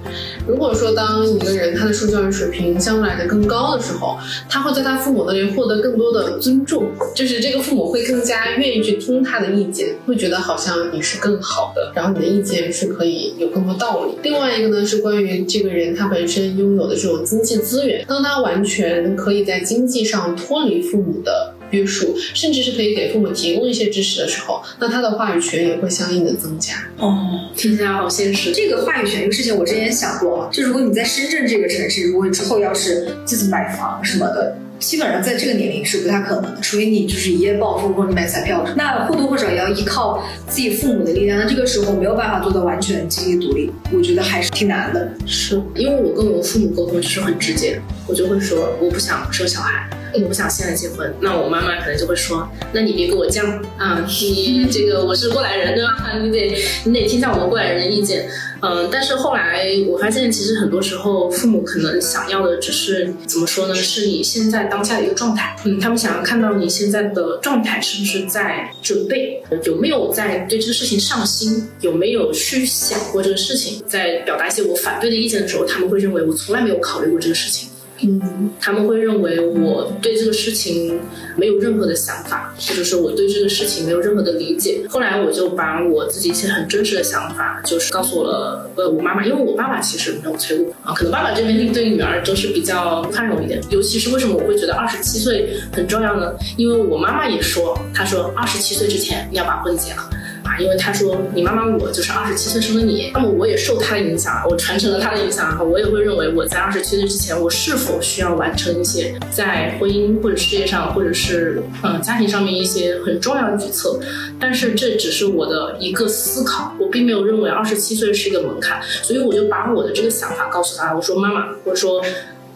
[0.46, 9.85] 如果说当一个人他的受教育水平相对来的更高的时候，他会在他父母那里获得更多的尊重，就是这个父母会更加愿意去听他的意见。
[10.06, 14.12] 会觉得好像你是更好的，然后你的意见是可以有更多道理。
[14.22, 21.52] 另外一个呢是关于这个人他本身拥有的这种经济资源，当他完全可以在经济上脱离父母的。
[21.72, 26.74] 约束，甚至是可以给父母提供一些支持的时候，那他的话语权也会相应的增加。
[26.96, 28.52] 哦，听起来好现实。
[28.52, 41.38] 这个话语权这个事情，我之前想过，就如果你在深圳这个城市，如果你之后要是自己买房什么的，基本上在这个年龄是不太可能的，除非你就是一夜暴富或者你买彩票，那或多或少也要依靠自己父母的力量。
[41.38, 45.10] 那这个时候没有办法做到完全经济独立，我觉得还是挺难的。
[45.26, 49.88] 是因为我跟我父母沟通就是很直接，我就会说我不想生小孩。
[50.14, 56.12] 我不想现在结婚，那我妈妈可能就会说，那你别给我犟啊，你这个我是过来人 对吧？
[56.22, 58.28] 你得你得听下我们过来人的意见。
[58.62, 63.74] 嗯，但是后来我发现，其实很多时候父母可能想要的只是怎么说呢？
[63.74, 65.54] 是你现在当下的一个状态。
[65.64, 73.82] 嗯，他们想要看到你现在的状态是不是在准备，有没有在对这个事情上心，有没有去想过这个事情。
[73.86, 77.68] 在表达一些我反对的意见的时候，他们会认为我从来没有考虑过这个事情。
[78.02, 81.00] 嗯，他们会认为我对这个事情
[81.36, 84.82] 没有任何的想法，或者说我对这个事情没有任何的理解。
[84.88, 93.62] 后来我就把我自己一些很真实的想法，就是告诉了呃我妈妈，因为我爸爸其实没有催我啊，可能爸爸这边对女儿都是比较宽容一点。
[93.70, 96.34] 尤其是为什么我会觉得二十七岁很重要呢？
[96.58, 100.10] 因为我妈妈也说，她说二十七岁之前要把婚结了。
[100.58, 114.00] 因为他说你妈妈我就是二十七岁生的你，那么我也受他的影响，我传承了他的影响，然后我也会认为我在二十七岁之前，我是否需要完成一些在婚姻或者事业上，或者是嗯家庭上面一些很重要的举措，
[114.40, 122.02] 但是这只是我的一个思考，我并没有认为二十七岁是一个门槛，所以我就把我的这个想法告诉他，我说妈妈，我说。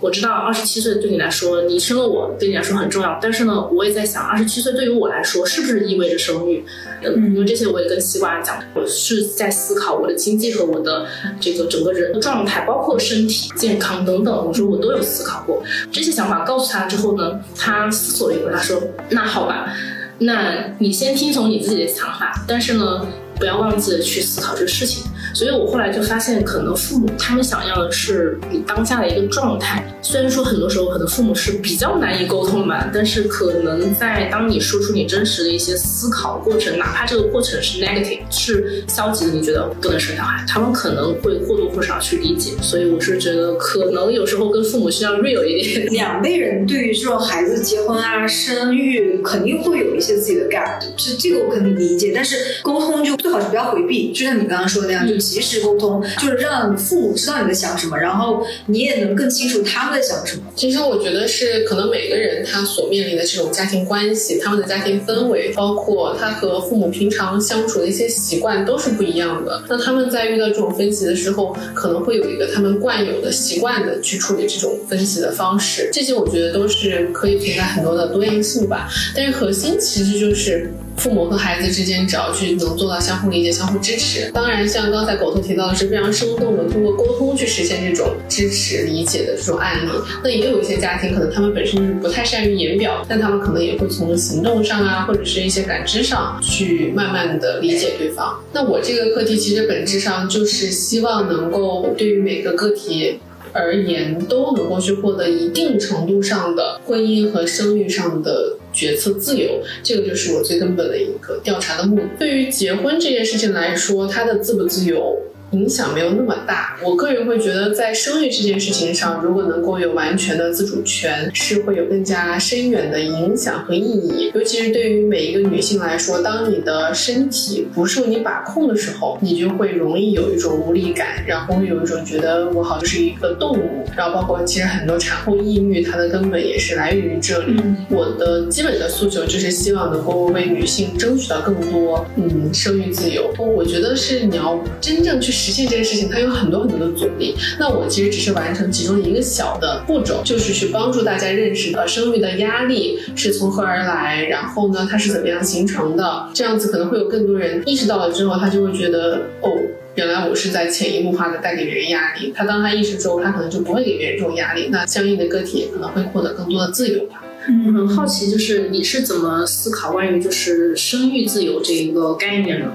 [0.00, 3.18] 我知道二十七岁对你来说，你生了我对你来说很重要。
[3.20, 6.64] 但是呢，我也在想，二十七岁对于我来说，是不是意味着生育？
[7.04, 11.06] 嗯，因为这些我也跟西瓜讲，我是在思考我的经济和我的
[11.38, 14.46] 这个整个人的状态，包括身体健康等等。
[14.46, 19.70] 我说我都有思考过这些想法，告诉他之后呢，他思索了一会儿，他说：“那好吧，
[20.18, 23.06] 那你先听从你自己的想法，但是呢，
[23.38, 29.84] 不要忘记了去思考这个事情。”所以我后来就发现，可能父母他们想要的是你当下的一个状态。
[30.02, 42.52] 虽然说很多时候可能父母是比较难以沟通吧，但是可能在当你说出你真实的一些思考过程，哪怕这个过程是 negative 是消极的，你觉得不能生小孩，他们可能会或多或少去理解。
[42.60, 45.86] 所以我是觉得，可能有时候跟父母需要 real 一点。
[45.92, 52.12] 两辈人对于这种孩子结婚啊、生育，肯定会有一些自己的 gap，这这个我肯定理解。
[52.14, 55.19] 但是沟通就最好是不要回避，就像你刚刚说的那样，就。
[55.20, 60.42] 及时沟通，就是让父母知道你在想什么，然后你也能更清楚他们在想什么。
[60.56, 69.62] 其实我觉得是，可能每个人他所面临的这种家庭关系，他们的家庭氛围，包括他和父母平常相处的一些习惯，都是不一样的。
[69.68, 75.90] 那他们在遇到这种分歧的时候，可能会有一个他们惯有的习惯的去处理这种分歧的方式。
[75.92, 78.88] 这些我觉得都是可以存在很多的多样性吧。
[79.14, 80.72] 但是核心其实就是。
[81.00, 84.30] 父母和孩子之间，只要去能做到相互理解、相互支持。
[84.34, 89.88] 当然，像刚才狗头提到的是非常生动的，通过沟通去实现这种支持、理解的这种案例。
[90.22, 98.38] 那也有一些家庭，可能他们本身是不太善于言表，但他们可能也会从行动上啊，或者是一些感知上去慢慢的理解对方。
[98.52, 103.18] 那我这个课题其实本质上就是希望能够对于每个个体。
[103.52, 112.02] 而言都能够去获得一定程度上的婚姻和生育上的决策自由，这个就是我最根本的一个调查的目的。
[112.18, 115.18] 对于结婚这件事情来说，它的自不自由？
[115.52, 116.76] 影响没有那么大。
[116.82, 124.30] 我个人会觉得，在生育这件事情上，如果能够有完全的自主权，是会有更加深远的影响和意义。
[124.32, 133.84] 尤其是对于每一个女性来说，当你的身体不受你把控的时候，你就会容易有一种无力感，然后会有一种觉得我好像是一个动物。
[133.96, 137.60] 然后包括其实很多产后抑郁，它的根本也是来源于这里。
[137.88, 143.34] 我的基本的诉求就是希望能够为女性争取到更多嗯生育自由。
[143.36, 145.39] 我觉得是你要真正去。
[145.40, 147.35] 实现这件事情，它有很多很多的阻力。
[147.59, 156.29] 那我其实只是完成其中一个小的步骤，就是去帮助大家认识到生育的压力是从何而来，然后呢，它是怎么样形成的。
[156.35, 159.50] 这样子可能会有更多人意识到了之后，他就会觉得，哦，
[159.94, 162.33] 原来我是在潜移默化的带给别人压力。
[162.37, 164.68] 他当他意识之后，他可能就不会给别人这种压力。
[164.70, 167.24] 那相应的个体也可能会获得更多的自由吧。
[167.66, 172.66] 我很好奇，就是你是怎么思考关于就是生育自由这一个概念呢？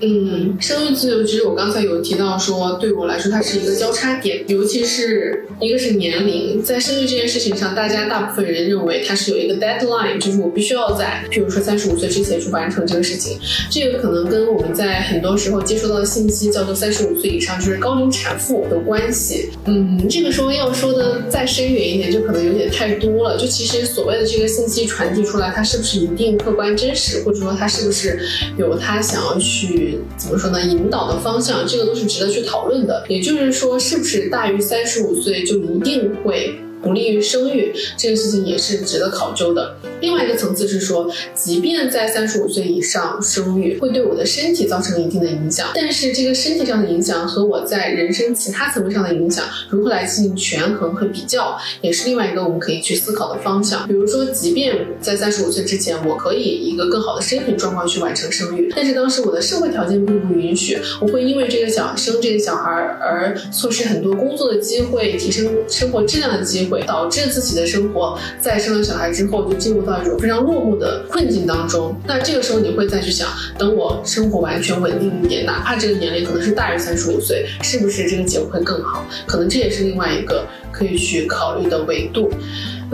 [0.00, 13.38] 嗯，生育自由其实我刚才有提到说，对我来说它是一个交叉点，尤其是一个是年龄，在生育这件事情上，大家大部分人认为它是有一个 deadline，就是我必须要在，譬如说三十五岁之前去完成这个事情。
[13.70, 19.50] 这个可能跟我们在很多时候接收到的信息叫做三十五岁以上就是高龄产妇有关系。
[19.66, 23.36] 嗯，这个时候要说的再深远一点，就可能有点太多了。
[23.38, 28.20] 就其实所谓的这个信息传递出来，它是不是一定客观真实，或者说它是不是
[28.56, 30.60] 有他想要去怎么说呢？
[30.62, 33.04] 引导的方向，这个都是值得去讨论的。
[33.08, 36.58] 也就是说，是不是大于三十五岁就一定会？
[36.82, 39.72] 不利于生育这个事情也是值得考究的。
[40.02, 53.86] 另外一个层次是说，即便在三十五岁以上生育，会对我的身体造成一定的影响，但是这个身体上的影响和我在人生其他层面上的影响，如何来进行权衡和比较，也是另外一个我们可以去思考的方向。
[53.86, 66.72] 比如说，即便在三十五岁之前，我可以一个更好的身体状况去完成生育，但是当时我的社会条件并不允许，我会因为这个小生这个小孩而错失很多工作的机会，提升生活质量的机会。
[66.72, 71.94] 会导致自己的生活在生了小孩之后就进入到一种非常落寞的困境当中。
[72.06, 73.28] 那这个时候你会再去想，
[73.58, 79.04] 等我生活完全稳定一点，哪怕这个年龄可能是大于三十五岁，是不是这个结果会更好？
[79.26, 82.30] 可能这也是另外一个可以去考虑的维度。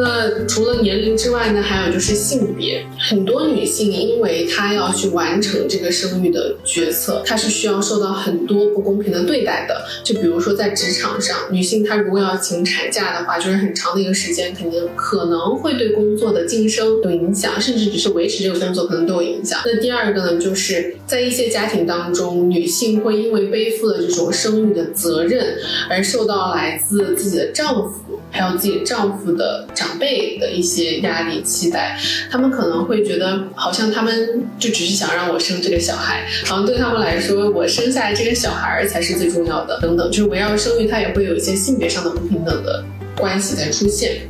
[0.00, 2.86] 那除了年龄之外呢，还有就是性别。
[3.00, 9.84] 很多女性因为她要去完成这个生育的决策，她是需要受到很多不公平的对待的。
[10.04, 19.58] 就比如说在职场上，女性她如果要请产假的话，就是很长的一个时间，肯定可能会对工作的晋升有影响，甚至只是维持这个工作可能都有影响。
[19.64, 25.56] 那第二个呢，就是在一些家庭当中，女性会因为背负了这种生育的责任，
[25.90, 29.86] 而受到来自自己的丈丈夫还有自己丈夫的长。
[29.98, 31.98] 辈的一些压力期待，
[32.30, 42.84] 他们可能会觉得，好像他们就只是想让我生这个小孩，好像对他们来说，我生下来这个小孩才是最重要的，等等，就是围绕生育，它也会有一些性别上的不平等的
[43.16, 44.20] 关系在出现。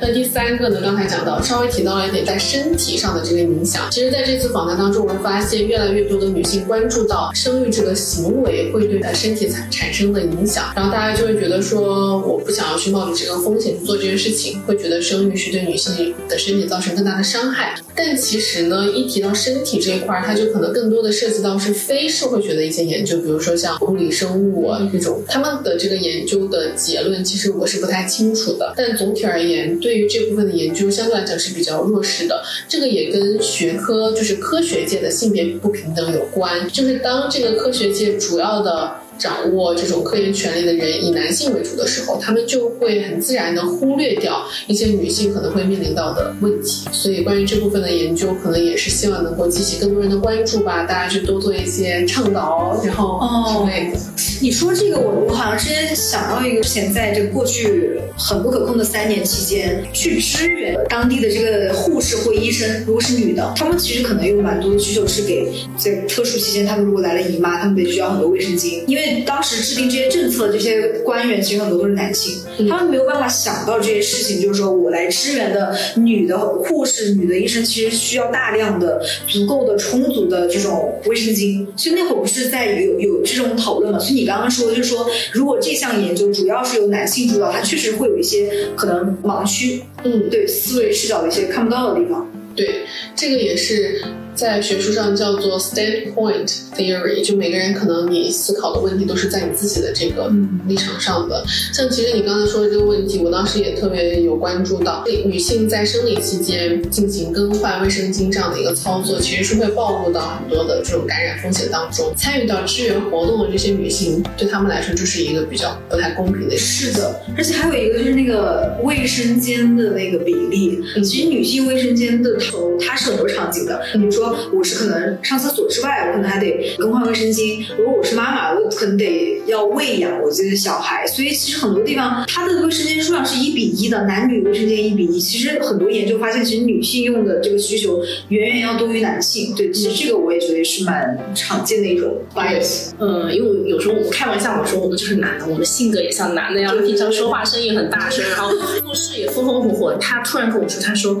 [0.00, 0.80] 那第三个呢？
[0.82, 3.88] 刚才讲到，稍微提到了一点在身体上的这个影响。
[3.90, 17.74] 其实，在这次访谈当中，我们发现越来越多的女性关注到生育这个行为会对她身体产产生的影响，然后大家就会觉得说，我不想要去冒着这个风险去做这件事情，会觉得生育是对女性的身体造成更大的伤害。
[17.94, 28.74] 但其实呢，一提到身体这一块，它就可能更多的涉及到是非社会学的一些研究，比如说像物理生物啊这种，他们的这个研究的结论，其实我是不太清楚的。
[28.76, 29.55] 但总体而言。
[29.80, 32.42] 对于这部分的研究，相对来讲是比较弱势的。
[32.68, 36.68] 这个也跟学科，就是科学界的性别不平等有关。
[36.70, 39.05] 就是当这个科学界主要的。
[39.18, 46.88] 掌握这种科研权利的人以男性为主的时候，他们就会很自然的忽略掉一些女性可能会面临到的问题。
[46.92, 50.84] 所以，关于这部分的研究，可能也是希望能够激起更多人的关注吧。
[50.84, 53.98] 大家去多做一些倡导，然后之类的。
[54.42, 69.05] 你说这个，我我好像之前想到一个，之前在这个过去很不可控的三年期间，去支援当地的这个护士或医生，如果是女的，她们其实可能有蛮多的需求是给在特殊期间，她们如果来了姨妈，她们得需要很多卫生巾，因为。
[69.26, 74.40] 当时制定这些政策的这些官员，其实很多都是男性，他们没有办法想到这些事情。
[74.40, 81.66] 就是说我来支援的女的护士、女的医生，其实需要大量的、足够的、充足的这种卫生巾。
[81.76, 83.98] 所以那会儿不是在有 有这种讨论嘛？
[83.98, 89.82] 所以你刚刚说，就是说，如果这项研究主要是由男性主导，它确实会有一些可能盲区。
[90.04, 92.30] 嗯，对，思维视角的一些看不到的地方。
[92.54, 92.82] 对，
[93.14, 94.02] 这个也是。
[94.36, 96.46] 在学术上叫做 standpoint
[96.76, 100.30] theory，就每个人可能你思考的问题都是在你自己的这个
[100.68, 101.42] 立场上的。
[101.72, 112.12] 像其实你刚才说的这个问题，我当时也特别有关注到，女性在生理期间进行更换卫生巾这样的一个操作，其实是会暴露到很多的这种感染风险当中。
[112.14, 116.56] 参与到支援活动的这些女性，对她们来说就是一个比较不太公平的。
[116.58, 124.25] 是的，而且还有一个就是那个卫生间的那个比例，其实女性卫生间的头它是很多场景的，比如说。
[124.52, 127.64] 我是可能上厕所之外，我可能还得更换卫生巾。
[127.78, 131.06] 如果我是妈妈，我可能得要喂养我自己的小孩。
[131.06, 135.20] 所以其实很多地方它的卫生间数量是一比一的，男女卫生间一比一。
[135.20, 139.54] 其实很多研究发现，其实女性用的这个需求远远要多于男性。
[139.54, 142.90] 对，其实这个我也觉得是蛮常见的一种 bias。
[142.98, 149.94] 嗯，因为有时候我开玩笑我说我们就是男的，我们性格也像男的一样，平常说话声音很大声，然后做事也风风火火。
[150.00, 151.20] 他突然跟我说，他说。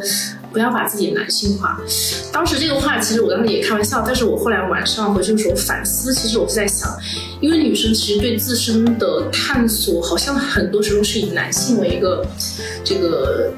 [0.56, 1.78] 不要把自己男性化。
[2.32, 6.88] 当时这个话其实我当时也开玩笑，但是我后来晚上回去的时候反思，其实我是在想，
[7.42, 12.26] 因为女生其实对自身的探索，好像很多时候是以男性为一个
[12.82, 13.52] 这个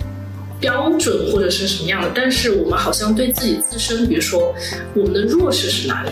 [0.59, 4.53] 标准或者是什么样的，但是我们好像对自己自身，比如说
[4.97, 6.11] 我们的弱势是哪里？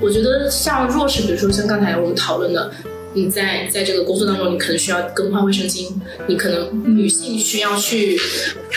[0.00, 2.70] 我觉得像弱势，比如说像刚才我们讨论的，
[3.14, 5.88] 你在在这个工作当中，你可能需要更换卫生巾，
[6.26, 8.18] 你可能女性需要去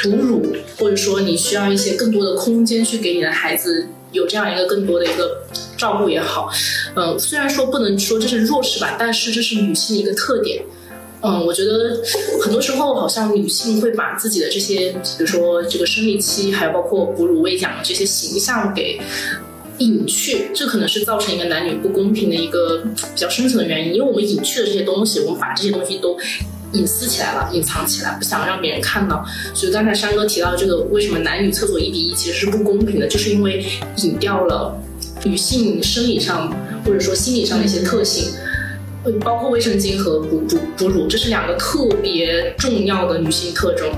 [0.02, 5.44] 哺乳，或者说你需要一些更多的空间去给你的孩子有这样一个更多的一个
[5.78, 6.50] 照顾也好，
[6.96, 10.64] 嗯，虽然说不能说这是弱势吧，但是这是女性一个特点。
[11.24, 12.02] 嗯，我觉得
[12.42, 19.00] 很多时候好像女性会把自己的这些，比如说这个生理期，还有包括哺乳喂养这些形象给
[19.82, 23.96] 隐去，这可能是造成一个男女不公平的一个比较深层的原因。
[23.96, 26.18] 因为我们隐去的这些东西，我们把这些东西都
[26.74, 29.26] 隐私起来了，隐藏起来，不想让别人看到。
[29.54, 33.66] 所以刚才山哥提到这个，为什么男女厕所一比一其实是不公平的，就是因为
[33.98, 34.80] 隐掉了
[35.26, 36.56] 女性生理上
[36.86, 38.32] 或者说心理上的一些特性。
[39.22, 43.90] 包括卫生巾和哺哺哺乳，这是两个特别重要的女性特征。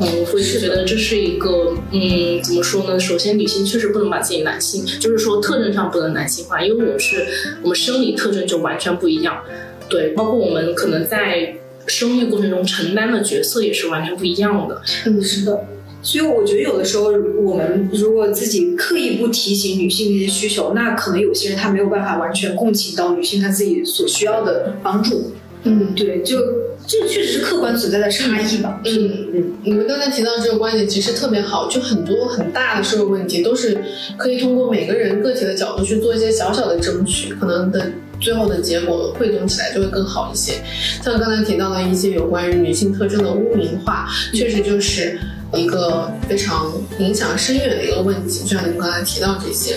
[0.00, 2.98] 嗯，我会觉得这是一个，嗯，怎么说呢？
[2.98, 7.26] 首先，女性确实不能把自己男性，就是说特征上不能男性化，因为我们是，
[7.62, 9.42] 我们生理特征就完全不一样。
[9.88, 14.80] 对，包括我们可能在生育过程中承担的角色也是完全不一样的。
[15.06, 15.64] 嗯，是的。
[16.00, 17.06] 所以我觉得有的时候，
[17.42, 25.32] 我们如果自己刻意不提醒女性的一些需求，那可能有些人他没有办法完全共情到女性她自己所需要的帮助。
[25.68, 26.38] 嗯，对，就
[26.86, 28.80] 这确实是客观存在的差异吧。
[28.84, 33.76] 嗯嗯，你们刚才提到这个观点其实特别好，就很多很大的社会问题都是
[34.16, 40.54] 可以通过每个人个体的角度去做一些小小的争取，可能的最后的结果汇总起来就会更好一些。
[41.02, 45.18] 像刚才提到的一些有关于女性特征的污名化，确实就是。
[45.54, 49.76] 一个非常影响深远的一个问题，就像你们刚才提到这些。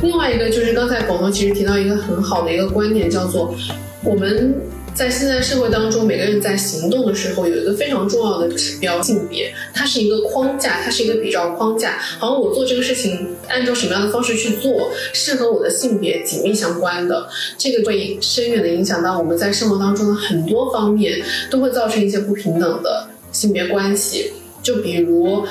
[0.00, 3.54] 另外一个就是刚才广东其实提到一个很好的一个观点，叫做
[4.02, 4.54] 我们
[5.00, 11.96] 在现在社会当中，每个人在行动的时候有一个非常重要的指标，性别，它是一个框架，它是一个比较框架。
[12.18, 17.26] 好像我做这个事情，按照什么样的方式去做，是和我的性别紧密相关的。
[17.56, 21.18] 这个会深远的影响到我们在生活当中的很多方面，
[21.50, 24.30] 都会造成一些不平等的性别关系。
[24.62, 25.42] 就比如，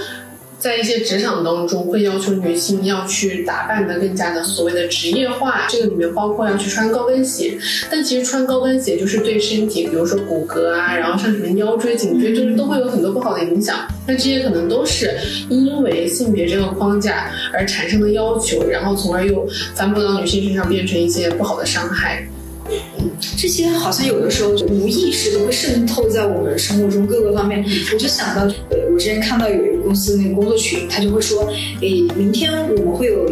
[0.60, 7.58] 在一些职场当中，会要求女性要去打扮的更加的所谓的职业化，这个里面包括要去穿高跟鞋。
[7.90, 13.88] 但其实穿高跟鞋就是对身体，比如说骨骼啊，然后像什么腰椎、颈椎，就是都会有很多不好的影响。
[14.06, 15.18] 那这些可能都是
[15.50, 22.28] 因为性别这个框架而产生的要求，然后从而又反哺到女性身上，变成一些不好的伤害。
[23.38, 27.64] 这些好像有的时候就无意识的会渗透在我们生活中各个方面。
[27.94, 31.48] 我就想到，呃，我之前看到有一个公司那个工作群，他就会说，
[31.82, 33.26] 诶，明天我们会有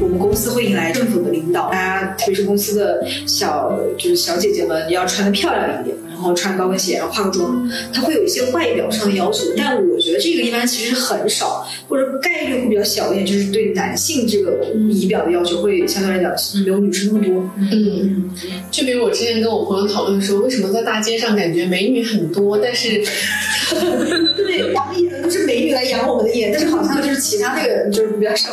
[0.00, 5.96] 我们公司会迎来政府的领导，大家特别是公司的小就是小姐姐们要穿的漂亮一点。
[6.20, 16.30] 然后穿高跟鞋，然后化个妆，他会有一些外表上的要求，但我觉得这个一般其实很少，或者概率会比较小一点，就是对男性这个仪表的要求会相对来讲
[16.62, 17.50] 没有女生那么多。
[17.72, 18.30] 嗯，
[18.70, 23.02] 就比如我之前跟我朋友讨论说，为什么在大街上感觉美女很多，但是。
[23.70, 28.50] 对，我们以为都是美女来养我们的眼，但是好像就是其他那个就是比较少。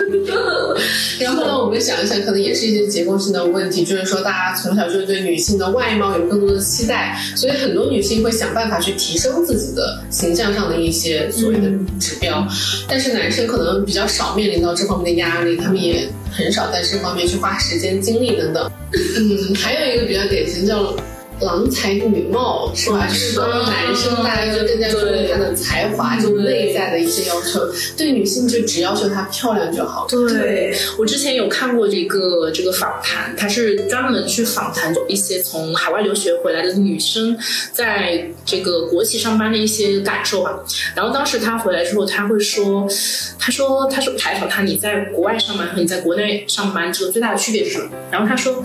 [1.19, 12.47] 然后呢，我们想一想，可能也是一些结构性的问题，就是说大家从小就对女性的外貌有更多的期待，所以很多女性会想办法去提升自己的形象上的一些所谓的指标，
[12.87, 18.71] 但是男生可能比较少面临到这方面的压力，他们也很少在这方面去花时间精力等等。
[18.93, 20.95] 嗯，还有一个比较典型叫。
[21.39, 23.05] 郎才女貌是吧？
[23.07, 27.61] 就是说男生大家就更加注重他的才华，就内在的一些要求。
[27.95, 30.07] 对女性就只要求她漂亮就好。
[30.09, 37.37] 对我之前有看过这个这个访谈，他是专门去访谈一些从海外留学回来的女生
[37.71, 40.59] 在这个国企上班的一些感受吧。
[40.95, 42.87] 然后当时她回来之后，他会说，
[43.37, 47.89] 他说他说采访他你在国外上班和你在国内上班这个最大的区别是什么？
[48.09, 48.63] 然后他说。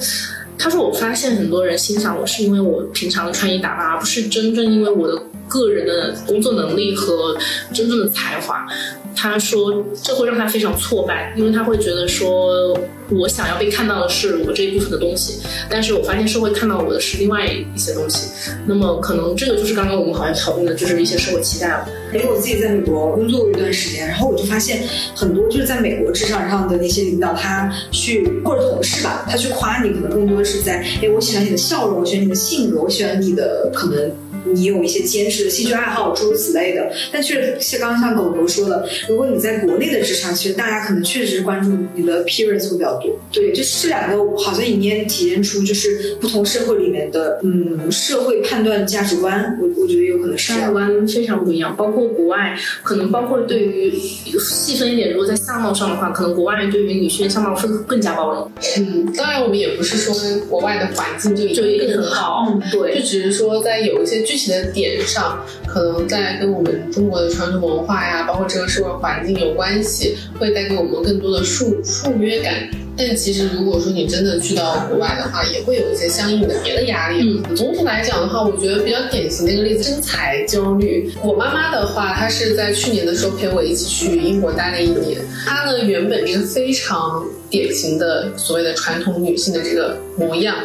[0.59, 5.23] 他说：“我发现很多人欣赏我是因为我平常的穿衣打扮，而不是真正因为我的
[5.53, 7.37] 个人的工作能力和
[7.73, 8.67] 真正的才华。”
[9.15, 12.77] 他说：“这会让他非常挫败，因为他会觉得说。”
[13.11, 15.39] 我想要被看到的是我这一部分的东西，
[15.69, 18.31] 但是我发现社会看到我的是另外一些东西。
[18.65, 21.87] 那么可能这个就是刚刚我们好像讨论的，就是一些社会期待了。
[22.15, 24.83] 因为我自己在美国工作过一段时间，然后我就发现
[25.15, 34.11] 很多就是在美国职场上的那些领导，他去或者同事吧，他去夸你，可能更多的是在，哎，我喜欢你的笑容，我喜欢你的性格，我喜欢你的可能。
[34.45, 36.91] 你有一些坚持的兴趣爱好，诸如此类的。
[37.13, 43.19] 但确实，像刚刚像狗狗说的，如果你在国内的职场，其实大家可能确实是关注你的 appearance 会比较多。
[43.33, 50.53] 对，就是这两个好像你也体现出就是不同社会里面的嗯社会判断价值观，我我觉得有可能是。
[50.53, 53.93] 价值观非常不一样，包括国外，可能包括对于
[54.39, 58.53] 细分一点，如果在相貌上的话，可能国外对于女性相貌会更加包容。
[58.77, 60.15] 嗯，当然我们也不是说
[60.49, 72.67] 国外的环境就就一定很好，就对，只是说在有一些具体的点上，可能在跟我们中国的传统文化呀，包括这个社会环境有关系，会带给我们更多的束束约感。
[72.97, 77.43] 但其实如果说你真的去到国外的话，也会有一些相应的别的压力。
[77.55, 81.13] 总体来讲的话，我觉得比较典型的一个例子，身材焦虑。
[81.23, 85.21] 我妈妈的话，她是在去年的时候陪我一起去英国待了一年。
[85.45, 90.57] 她呢，原本一个非常典型的所谓的传统女性的这个模样。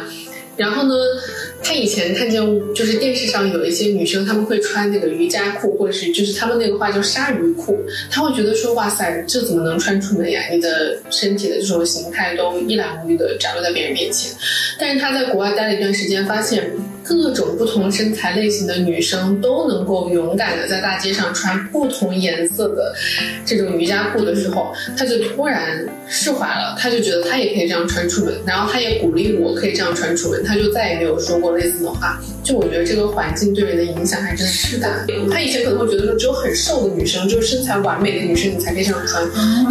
[0.56, 0.94] 然后呢，
[1.62, 2.40] 他以前看见
[2.74, 7.78] 就是电视上有一些女生，她们会穿那个瑜伽裤，或者是就是他们那个话叫鲨鱼裤，
[8.10, 10.40] 他会觉得说哇塞，这怎么能穿出门呀？
[10.50, 14.30] 你的身体的这种形态都一览无余的展露在别人面前。
[14.78, 16.70] 但是他在国外待了一段时间，发现
[17.08, 22.94] 各种不同身材类型的女生都能够勇敢的在大街上穿不同颜色的
[23.46, 30.44] 这种瑜伽裤的时候，她就突然释怀了，她就觉得她也可以这样穿出门，然后她也鼓励我可以这样穿出门。
[30.44, 32.20] 她就再也没有说过类似的话。
[32.48, 35.04] 就我觉得这个环境对人的影响还真的是大。
[35.30, 39.22] 他以前可能会觉得说，只有很瘦的女生，就是身材完美的女生，你才可以这样穿。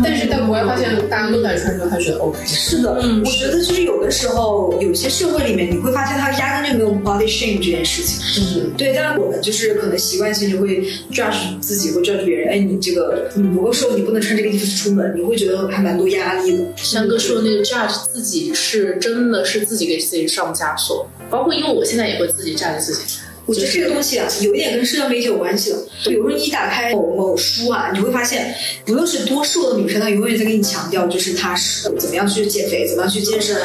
[0.03, 2.38] 但是在国外发现大家都在穿之后，他觉得 OK。
[2.45, 8.61] 是的，嗯我觉得就是有的时候，有些社会里面你会发现他压根就没有 body shame 这件事情。
[8.61, 12.49] 嗯，对，但我们就是可能习惯性就会 judge 自己，会 judge 别人。
[12.49, 16.63] 哎，你这个你不够瘦，你不能穿这个衣服出门，你会觉得还蛮多压力的。
[16.75, 23.01] 山哥说的那个 judge 自己是真的是自己给自己上枷锁，包括因为我现在也会自己 judge 自己。
[23.45, 25.78] 我觉得这个东西啊，有一点跟社交媒体有关系的。
[26.03, 28.53] 比如说你打开某某书啊，你会发现，
[28.89, 33.55] 无论是多瘦的女生，她永远在跟你强调，就是她是怎么样去减肥，怎么样去健身。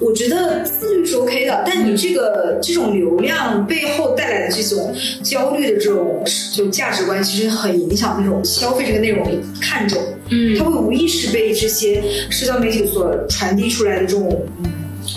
[0.00, 10.02] 我觉得自律是 OK 的，但你这个这种流量背后带来的这种焦虑的这种就价值观，其实很影响那种消费这个内容的看重。
[10.30, 14.72] 嗯他会无意识被这些社交媒体所传递出来的这种，嗯，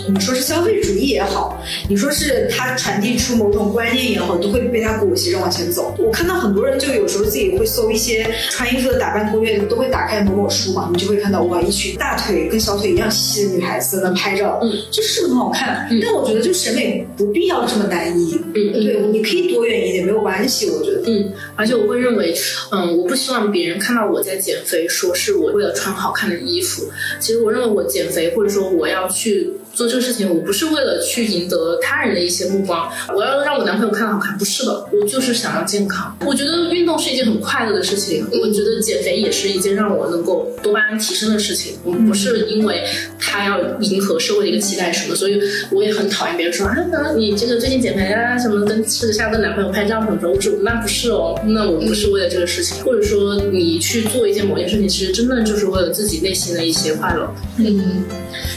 [0.08, 5.94] 你说是消费主义也好，你说是它传递出某种观念也好，都会被它裹挟着往前走。
[5.98, 15.86] 我看到很多人就有时候自己会搜一些穿衣服的打扮攻略，都会打开某某书嘛，你就会看到哇，一群大腿跟小腿一样细的女孩子在那拍照，嗯，就是很好看。
[15.90, 21.02] 嗯但我觉得就审美不必要这么单一，嗯嗯对，你可以多元一点，没有关系，我觉得。
[21.06, 22.34] 嗯，而且我会认为，
[22.70, 26.84] 嗯，我不希望别人看到我在减肥，说是我为了穿好看的衣服。
[27.20, 36.16] 其实我认为我减肥，或者说我要去做这个事情，我不是为了去赢得他人的一些目光，我要让我男朋友看到好看，不是的，我就是想要健康。
[36.26, 41.74] 我觉得运动是一件很快乐的事情，我觉得减肥也是一件让我能够多巴胺提升的事情。
[41.84, 42.84] 我不是因为
[43.18, 57.34] 他要迎合社会的一个期待什么，所以我也很讨厌别人说啊，那你这个最近减肥啊，什么跟私下跟男朋友拍照什么的，我说那不是哦，那我不是为了这个事情，或者说你去做一件某件事情，其实真的就是为了自己内心的一些快乐。
[57.58, 58.04] 嗯，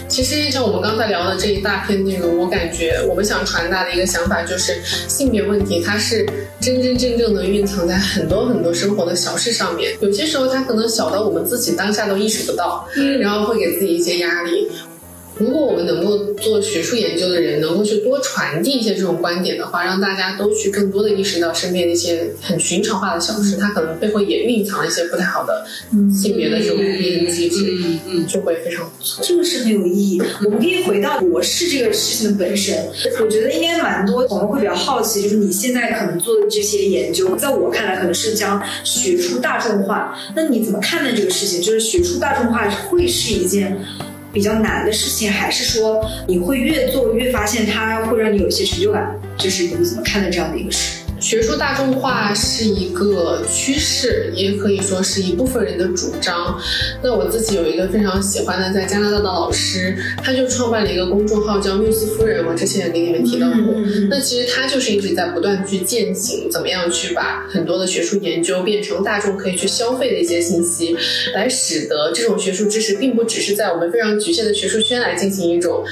[0.08, 6.26] 其实像我们刚才聊的这一大片内容，我感觉我们想传达的一个想法就是，性别问题它是
[6.60, 14.70] 真真正正的蕴藏在很多很多生活的小事上面，有些时候它可能小到我们自己当下都意识不到，嗯然后会给自己一些压力。
[15.38, 25.66] 如果我们能够做学术研究的人，能够去多传递一些这种观点的话，让大家都去更多的意识到身边的一些很寻常化的小事，它可能背后也蕴藏了一些不太好的
[26.14, 29.24] 性别的这种变异机制，嗯嗯就会非常不错。
[29.26, 30.22] 这个是很有意义。
[30.46, 32.88] 我们可以回到博士这个事情的本身，
[33.22, 40.18] 我觉得应该蛮多朋友会比较好奇，就是你现在可能做的这些研究，在我看来可能是将学术大众化。
[40.34, 41.62] 那你怎么看待这个事情？
[41.62, 43.78] 就是学术大众化会是一件
[44.36, 49.18] 比较难的事情，还是说你会越做越发现它会让你有一些成就感？
[49.38, 51.05] 就是你怎么看待这样的一个事？
[51.20, 56.60] 学术大众化是一个趋势，也可以说是一部分人的主张。
[57.02, 63.74] 那我自己有一个非常喜欢的在加拿大的老师，他就创办了一个公众号叫缪斯夫人，我之前也给你们提到过。
[64.10, 70.96] 那其实他就是一直在不断去践行，怎么样去把很多的学术研究变成大众可以去消费的一些信息，
[71.34, 75.84] 来使得这种学术知识并不只是在我们非常局限的学术圈来进行一种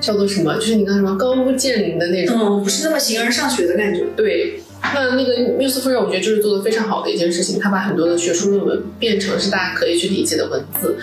[0.00, 2.36] 叫做什么，就是你刚才说高屋建瓴的那种。
[2.38, 4.04] 嗯，不是那么形而上学的感觉。
[4.16, 4.60] 对，
[4.94, 10.96] 那那个缪斯夫人，我觉得就是做的非常好的一件事情，她把很多的学术论文变成是大家可以去理解的文字。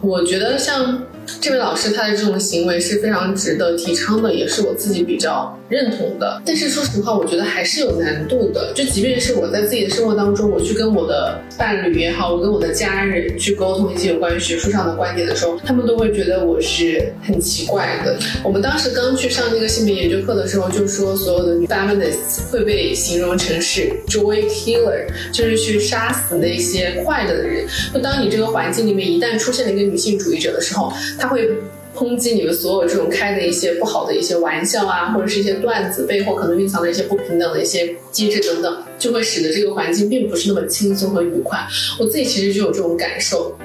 [0.00, 1.02] 我觉得像
[1.40, 6.40] 这位老师他的这种行为是非常值得提倡的，也是我自己比较认同的。
[6.44, 8.72] 但是说实话，我觉得还是有难度的。
[8.74, 18.16] 就即便是我在自己的生活当中，我去跟我的伴侣也好，我跟我的家人去沟通一些有关于学术上的观点的时候，他们都会觉得我是很奇怪的。
[18.44, 27.66] 我们当时刚去上那个性别研究课的时候，就说所有的 feminists 会被形容成是 joy killer，就是去杀死那些快乐的人。
[27.92, 31.48] 就当你这个环境里面一旦出现了一个女性主义者的时候，他会
[31.94, 41.66] 抨击你们所有这种开的一些不好的一些玩笑啊，或者是一些段子背后可能蕴藏的一些不平等的一些机制等等，就会使得这个环境并不是那么轻松和愉快。
[41.98, 43.56] 我自己其实就有这种感受。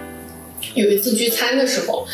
[0.76, 2.08] 有一次聚餐的时候，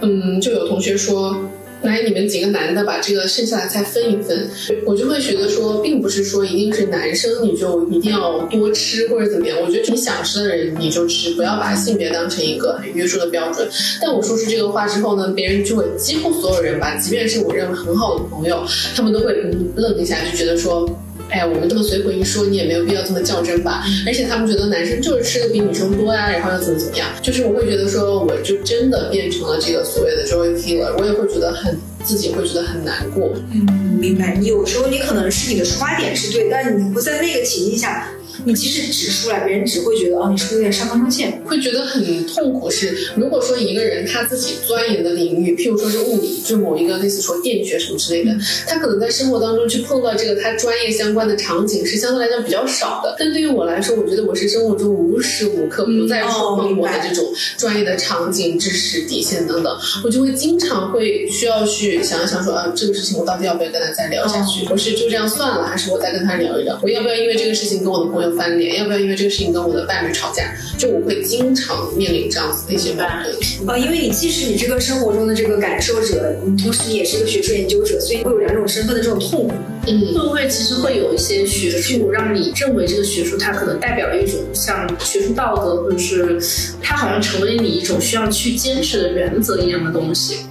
[0.00, 1.36] 嗯，就有同学说。
[1.84, 4.48] 来，你们几个男的把这个剩下的菜分一分，
[4.86, 9.58] 我就会觉得说，并不是说一定是男生你就一定要多吃或者怎么样。
[9.60, 13.68] 我觉得你想吃的人你就吃，不要把性别当成一个很约束的标准。
[14.00, 18.64] 但我说出这个话之后呢，别人就会几乎所有人吧，即便是我认为很好的朋友，
[18.96, 19.32] 他们都会
[19.76, 20.88] 愣一下，就觉得说。
[21.30, 23.84] 哎呀，我们这么随口一说，你也没有必要这么较真吧？
[24.06, 27.08] 而且他们觉得男生就是吃的比女生多呀，然后又怎么怎么样？
[27.22, 33.32] 就是我会觉得说，我就真的变成了这个所谓的 joy killer，我也会觉得很自己会觉得很难过。
[33.52, 33.66] 嗯，
[33.98, 34.36] 明白。
[34.36, 38.08] 你有时候你可能是你的出发点是对，但你不在那个情境下。
[38.44, 42.70] 你即使指出来，别人只会觉得哦，你是不是有点上纲上线，会觉得很痛苦。
[42.70, 48.32] 是如果说一个人他自己钻研的领域，譬如说是物理，就某一个类似说电学什么之类的，
[48.66, 53.14] 他可能在生活当中去碰到这个他专业相关的场景是相对来讲比较少的。
[53.18, 57.24] 但对于我来说，我觉得我是生活中无时无刻不在触碰我的这种
[57.56, 64.66] 专业的场景、知识底线等等，我就会经常会需要去想一想说啊，这个事情我到底要不要跟他再聊下去？
[64.70, 66.76] 我是就这样算了，还是我再跟他聊一聊？
[66.82, 68.23] 我要不要因为这个事情跟我的朋友？
[68.32, 70.44] 翻脸，要不要因为这个事情跟我的伴侣吵架？
[70.78, 73.34] 就我会经常面临这样子的一些矛盾。
[73.68, 79.54] 呃，因为你既是你这个生活中的这个感受者，你同时你也是一个学术研究者，所以会有两种身份的这种痛苦。
[79.86, 86.40] 嗯，会不会其实会有一些学术让你认为这个学术它可能代表了一种像学术道德，或者是
[86.82, 90.46] 它好像成为你一种需要去坚持的原则一样的东西？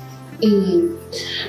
[0.46, 0.90] 嗯。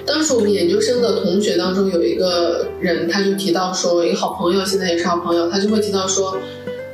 [0.04, 6.36] 当时我们研究生的同学当中有一个人，他就提到说，一个好朋友，现在也是好朋友，他就会提到说。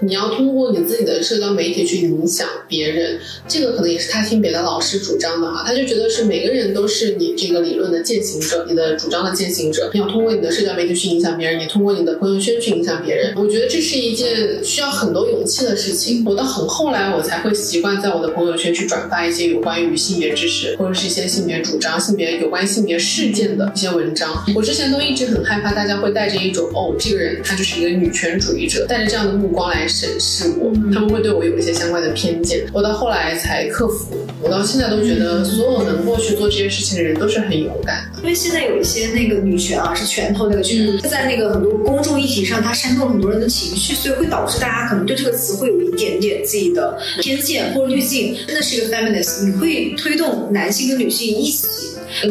[0.03, 9.91] 你要通过你自己的社交媒体去影响别人，这个可能也是他听别的老师主张的哈，他就觉得是每个人都是你这个理论的践行者，你的主张的践行者。
[9.93, 13.35] 你要通过你的社交媒体去影响别人，也通过你的朋友圈去影响别人。
[13.37, 16.25] 我觉得这是一件需要很多勇气的事情。
[16.25, 24.43] 我到很后来，我才会习惯在我的朋友圈去转发一些有关于性别知识或者是一些性别主张、性别有关性别事件的一些文章。
[24.55, 29.87] 我之前都一直很害怕大家会带着一种哦，这个人他就是一个女权主义者，带着这样的目光来。
[29.91, 34.17] 审视我，他们会对我有一些相关的偏见，我到后来才克服。
[34.43, 38.21] 我到现在都觉得，所有能够去做这些事情的人都是很勇敢的。
[38.23, 48.35] 因为现在有一些那个女权啊，是拳头那个拳，在那个很多公众议题上，它煽动了很多人的情绪，所以会导致大家可能对这个词会有一点点自己的偏见或者滤镜。
[48.47, 51.67] 真的是一个 feminist，你会推动男性跟女性一起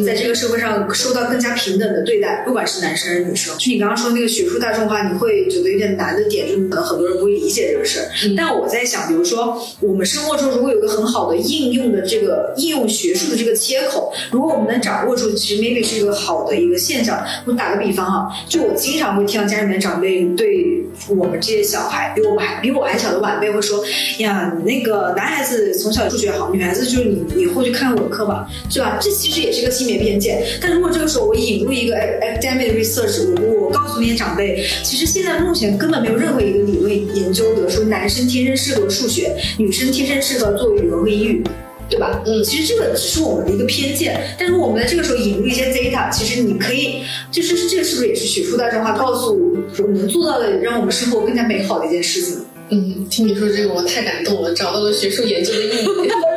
[0.04, 3.56] 在这个社会上受到更加平等的对待，不管是男生还是女生。
[3.58, 7.60] 就你刚刚说那个学术大众化，你会觉得有点难的点，就是可能很多人不会理解。
[7.72, 17.22] 这个事儿，但我在想，比如说我们生活中如果有个很好的应用的这个应用学术的这个切口，如果我们能掌握住，其实 maybe 是一个好的一个现象。
[17.44, 23.84] 我打个比方哈，就我经常会听到家里面长辈对我们这些小孩，比我们还比我还小的晚辈会说
[24.18, 28.98] 呀，那个男孩子从小数学好，女孩子就是你以后去看文科吧，是吧？
[29.00, 30.42] 这其实也是个性别偏见。
[30.60, 37.50] 但如果这个时候我引入一个 academic research，我我告诉那些长辈，其实现在目前根本没有任何一个理论研究。
[37.50, 41.44] 得出男生天生适合数学，女生天生适合做语文和英语，
[41.88, 42.22] 对吧？
[42.24, 44.20] 嗯，其实这个只是我们的一个偏见。
[44.38, 49.36] 但是我们在这个时候引入一些 data，其实你可以，就是这个是不是也是学术大众化，告诉
[49.78, 52.38] 我们能做到的，让我们生活更加美好的一件事情？
[52.70, 56.29] 嗯，听你说这个我太感动了，找到了学术研究的意义。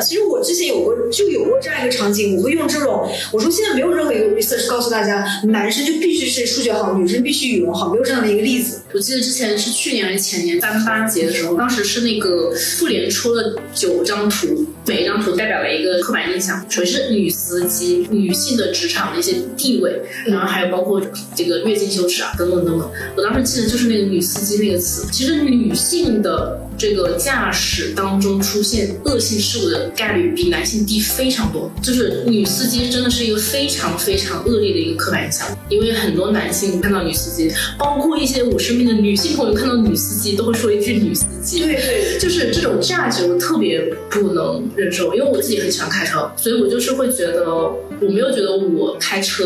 [0.00, 8.80] 其实我之前有过，就有过这样一个场景，我会用这种，我说现在没有任何一个 research 告诉大家，男生就必须是数学好，女生必须语文好，没有这样的一个例子。
[8.92, 20.98] 我记得之前是去年还是前年三八节的时候，当时是那个妇联出了九张图，每一张图代表了一个刻板印象，首先是女司机、女性的职场的一些地位，然后还有包括
[21.36, 22.90] 这个月经羞耻啊等等等等。
[23.14, 49.44] 我当时记得就是那个女司机那个词，其实女性的这个驾驶当中出现恶性事故的概率比男性低非常多，就是女司机真的是一个非常非常恶劣的一个刻板印象，因为很多男性看到女司机，包括一些我身边的女性朋友看到女司机都会说一句女司机，对对，就是这种价值我特别不能忍受，因为我自己很喜欢开车，所以我就是会觉得，我没有觉得我开车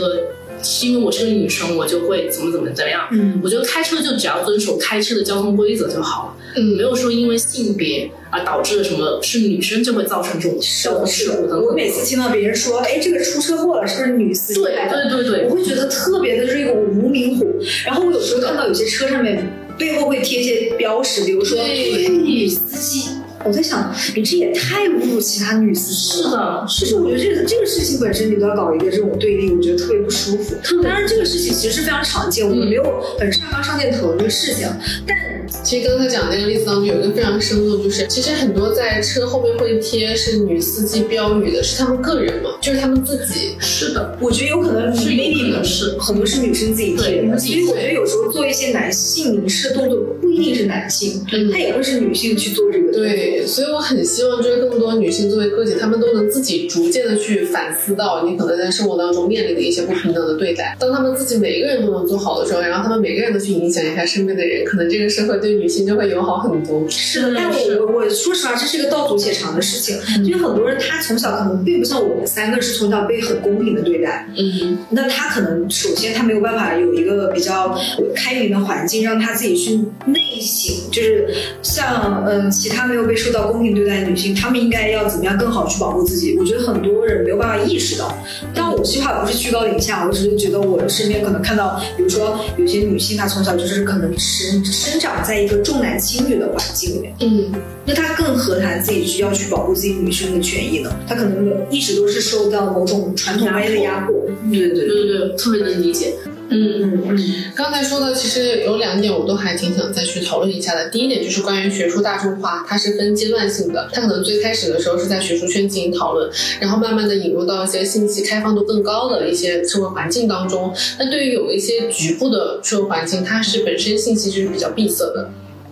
[0.63, 3.09] 是因为我是个女生，我就会怎么怎么怎么样。
[3.11, 11.65] 嗯我觉得开车就只要遵守开车的交通规则就好了，嗯没有说因为性别而导致了什么是女生就会造成这种交通事故等等。
[11.65, 14.75] 我每次听到别人说，哎，这个出车祸了，是不是女司机对？
[14.89, 17.47] 对对对我会觉得特别的这个无名火。
[17.85, 23.09] 然后我有时候看到有些车上面背后会贴一些标识，比如说对女司机。
[23.45, 26.65] 我在想，你这也太侮辱其他女司机了。
[26.69, 30.55] 是的，其实我觉得这个这个事情本身，你都要搞一个这种对立，我觉得特别不舒服。
[30.83, 32.83] 当然，这个事情其实是非常常见，我们没有
[33.19, 34.69] 很上纲上线讨论这个事情，
[35.07, 35.17] 但
[35.63, 43.55] 其实刚才讲的那个例子当中有一个非常生动，就是其实很多在车后面会贴是女司机标语的，是他们个人嘛，就是他们自己。
[43.61, 52.93] 是的，我觉得有可能是有 maybe 可能是很多是女生自己贴的，对所以我觉得有时候做一些男性凝视的动作，不一定是男性，嗯他也会是女性去做这个。
[52.93, 60.77] 对，所以我很希望就是更多女性作为个体，她们都能自己逐渐的去反思到你可能在生活当中面临的一些不平等的对待。
[60.79, 66.89] 当她们自己每一个人都能做好的时候，然后她们每个人都去影响一下身边的人，可能这个社会对女性就会友好很多。
[66.89, 77.79] 是的，但我我我说实话，这是一个道阻且长的事情，因为很多人他从小可能并不像我们三个是从小被很公平的对待，嗯，那他可能首先他没有办法有一个比较
[78.15, 79.77] 开明的环境，让他自己去
[80.07, 86.37] 内省，就是像嗯其他没有被受到公平对待的女性，她们应该要怎么样更好去保护自己？
[86.39, 88.17] 我觉得很多人没有办法意识到。
[88.55, 97.15] 但我这句话不是居高临下，我只是觉得我身边可能看到，比如说有些女性她从小就是可能生生长在一个重男轻女的环境里面。
[97.21, 97.53] 嗯，
[97.85, 100.95] 那他更何谈自己需要去保护自己女生的权益呢？
[101.09, 104.15] 他可能一直都是受到某种传统观念的压迫。
[104.51, 106.15] 对对对对对，特别能理解。
[106.53, 110.89] 嗯嗯嗯刚才说的其实有两点，我都还挺想再去讨论一下的。
[110.91, 116.31] 第一点就是关于学术大众化，它是分阶段性的，它可能最开始的时候是在学术圈进行讨论，
[116.61, 120.73] 然后慢慢的引入到一些信息开放度更高的一些社会环境当中。
[120.99, 125.31] 那对于有一些局部的社会环境，它是本身信息就是比较闭塞的。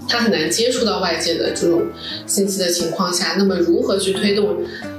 [0.09, 1.85] 它很难接触到外界的这种
[2.27, 4.57] 信息的情况下，那么如何去推动，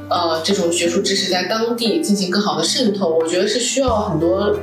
[0.10, 3.20] 呃，这种学术知识在当地进行更好的渗透？
[3.22, 4.58] 我觉得是需要很多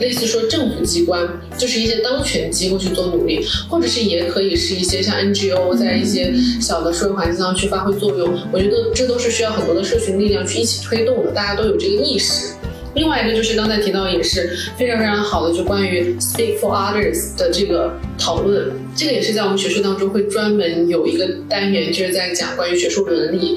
[0.00, 8.38] 类似说政府机关，就是一些当权机构去做努力，或者是也可以是一些像 NGO 在一些小的社会环境上去发挥作用。
[8.52, 12.54] 我觉得这都是需要很多的社群力量去一起推动的，大家都有这个意识。
[12.94, 23.56] 另外一个就是刚才提到也是非常非常好的，就关于 speak for others 的这个讨论，这个也是在我们学术当中会专门有一个单元，就是在讲关于学术伦理。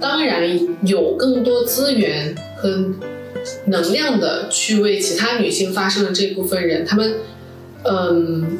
[0.00, 2.84] 当然，有更多资源和
[3.66, 7.14] 能量的去为其他女性发声的这部分人，他们，
[7.84, 8.58] 嗯。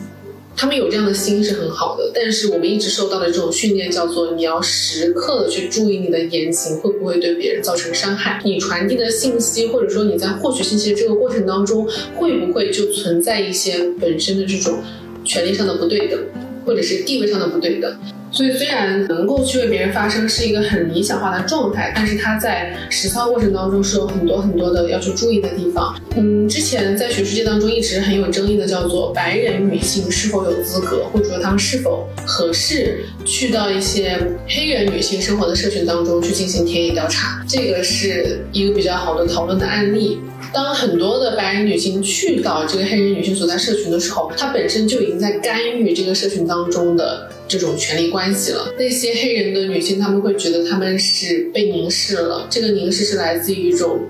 [0.56, 14.82] 他们有这样的心是很好的，但是我们一直受到的这种训练叫做你要时刻的去注意你的言行会不会对别人造成伤害，你传递的信息或者说你在获取信息的这个过程当中，会不会就存在一些本身的这种
[15.24, 16.20] 权利上的不对等，
[16.64, 17.92] 或者是地位上的不对等。
[18.32, 26.00] 所以，虽然能够去为别人发声是一个很理想化的状态，但是它在实操过程当中是有很多很多的要去注意的地方。
[26.14, 40.20] 嗯，之前在学术界当中一直很有争议的叫做白人女性是否有资格，或者说她们是否合适去到一些黑人女性生活的社群当中去进行田野调查，这个是一个比较好的讨论的案例。
[40.52, 48.72] 当很多的白人女性去到这个黑人女性所在社群的时候，她本身就已经在干预这个社群当中的这种权力关系了。
[48.78, 54.00] 那些黑人的女性，她们会觉得她们是被凝视了，这个凝视是来自于一种。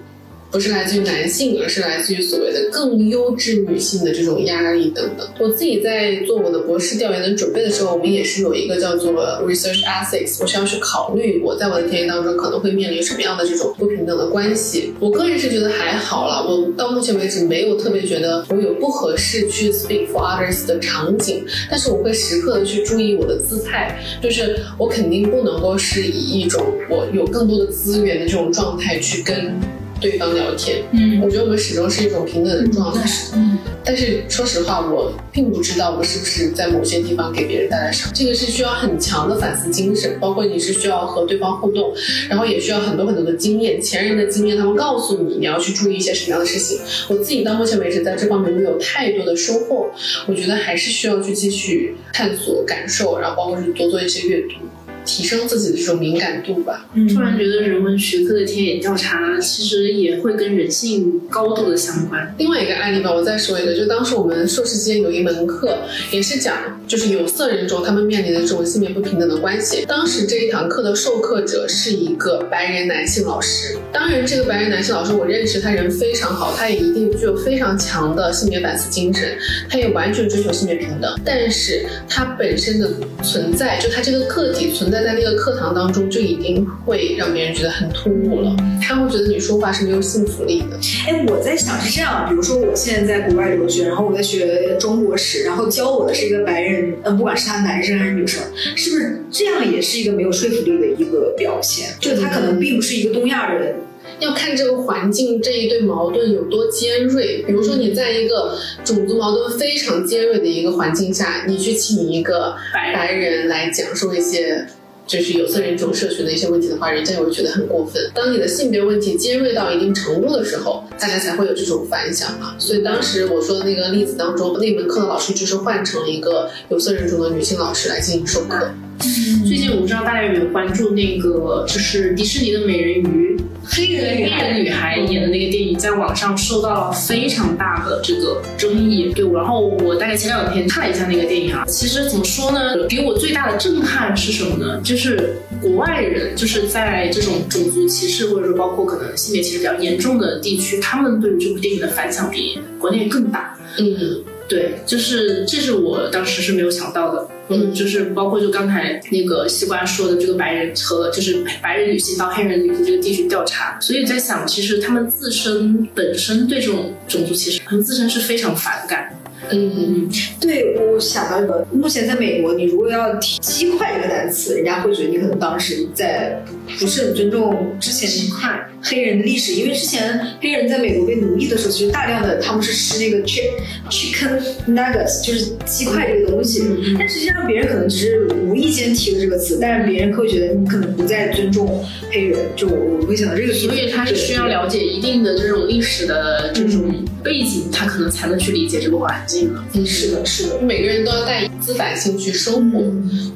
[0.50, 5.26] 不是来自于男性，而是来自于所谓的更优质女性的这种压力等等。
[5.38, 9.12] 我自己在做我的博士调研的准备的时候，我们也是有一个叫做
[9.46, 14.92] research ethics，我需要去考虑我在我的田野当中可能会面临什么样的这种不平等的关系。
[14.98, 29.54] 我个人是觉得还好啦，我到目前为止没有特别觉得我有不合适去 speak for others 的场景，但是我会时刻的去注意我的姿态，就是我肯定不能够是以一种我有更多的资源的这种状态去跟。
[30.00, 33.08] 对方聊天，嗯我觉得我们始终是一种平等的状态。
[33.34, 38.12] 嗯但是说实话，我并不知道我是不是在某些地方给别人带来伤。
[38.14, 41.92] 这个是需要很强的反思精神，包括你是需要和对方互动，
[42.28, 46.78] 然后也需要很多很多的经验，前人的经验，他们告诉你你要去注意一些什么样的事情。
[47.08, 49.90] 我自己到目前为止在这方面没有太多的收获，
[50.26, 54.56] 我觉得还是需要去继续探索、感受，然后包括是多做一些阅读。
[55.04, 56.88] 提升自己的这种敏感度吧。
[57.12, 62.34] 突然觉得人文学科的田野调查其实也会跟人性高度的相关。
[62.38, 65.78] 另外一个案例吧，我再说一个，就当时我们硕士期间有一门课，
[66.10, 69.84] 也是讲就是有色人种他们面临的这种性别不平等的关系。
[69.86, 79.36] 当时这一堂课的授课者是一个白人男性老师，当然这个白人男性老师我认识，他人非常好，他也一定具有非常强的性别反思精神，
[79.68, 81.10] 他也完全追求性别平等。
[81.24, 82.90] 但是他本身的
[83.22, 88.56] 存在，就他这个个体存在在那个课堂当中，就已经会让别人觉得很突兀了。
[88.82, 90.76] 他会觉得你说话是没有信服力的。
[91.06, 98.42] 哎，我在想是这样，比如说我现在在国外留学，然后我在学中国史，然后教我的是一个白人，嗯，不管是他男生还是女生，
[98.74, 101.88] 是不是这样也是一个没有说服力的一个表现？
[102.00, 103.76] 就他可能并不是一个东亚人。
[104.18, 107.42] 要看这个环境这一对矛盾有多尖锐。
[107.46, 114.66] 比如说，你在一个种族矛盾非常尖锐的一个环境下，你去请一个白人来讲述一些
[115.10, 118.00] 就是有色人种社群的一些问题的话，人家也会觉得很过分。
[118.14, 122.54] 当你的性别问题尖锐到一定程度的时候，大家才会有这种反响嘛。
[122.60, 128.70] 所以当时我说的那个例子当中，那门课的老师就是换成了一个有色人种的女性老师来进行授课。
[129.00, 139.10] 最近我不知道大家有没有关注那个，就是迪士尼的美人鱼，黑人黑人女孩演的那个电影，在网上受到了非常大的这个争议。
[139.14, 144.78] 对，然后我大概前两天看了一下那个电影啊，其实怎么说呢，给我最大的震撼是什么呢？
[144.84, 153.56] 就是国外人就是在这种种族歧视或者说包括可能性别歧视比较严重的地区，他们对于这部电影的反响比国内更大。
[153.78, 157.26] 嗯，对，就是这是我当时是没有想到的。
[157.50, 169.14] 嗯，就是包括就刚才那个西瓜说的这个白人和就是白人女性到黑人女性这个地区调查，所以在想，其实他们自身本身对这种种族歧视，他们自身是非常反感。
[169.50, 176.40] 嗯，对我想到一个，目前在美国，你如果要提鸡块这个单词，人家会觉得你可能当时在
[176.78, 183.42] 不是很尊重之前鸡块黑人的历史，因为之前黑人在美国被奴役的时候，其实大量的他们是吃那个 chick
[183.90, 186.62] chicken nuggets，就是鸡块这个东西。
[186.98, 192.38] 但实际上别人可能只是无意间提了这个词，但是别人会觉得你可能不再尊重黑人。
[192.56, 199.52] 就我我会想到这个，所以他是需要了解一定的这种历史的这种背景，他可能才能去理解这个环境。
[199.74, 202.80] 嗯，是的，是的，每个人都要带自反性去生活，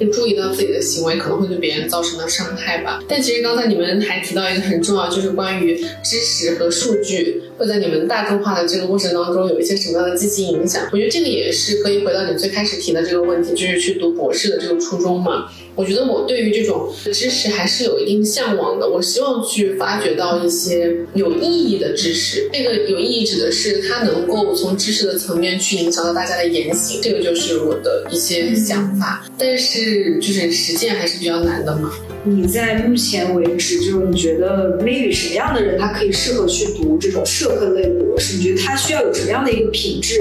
[0.01, 3.01] 就注意到自己的行为可能会对别人造成的伤害吧。
[3.07, 10.87] 但其实刚才你们还提到一个很重要，就是关于知识和数据会在你们大众化的这个过程当中有一些什么样的积极影响。
[10.93, 15.51] 我觉得这个也是可以回到你最开始提的这个问题，就是去读博士的这个初衷嘛。
[15.75, 18.89] 我觉得我对于这种知识还是有一定向往的。
[18.89, 22.49] 我希望去发掘到一些有意义的知识。
[22.53, 29.27] 这个有意义指的是它能够从知识的层面去影响到大家的言行，这个就是我的一些想法。
[29.37, 31.91] 但是就是实践还是比较难的嘛。
[32.27, 38.37] 你在目前为止，就是你觉得 maybe 什么样的人他可以适合去读这种社科类博士？
[38.37, 40.21] 你觉得他需要有什么样的一个品质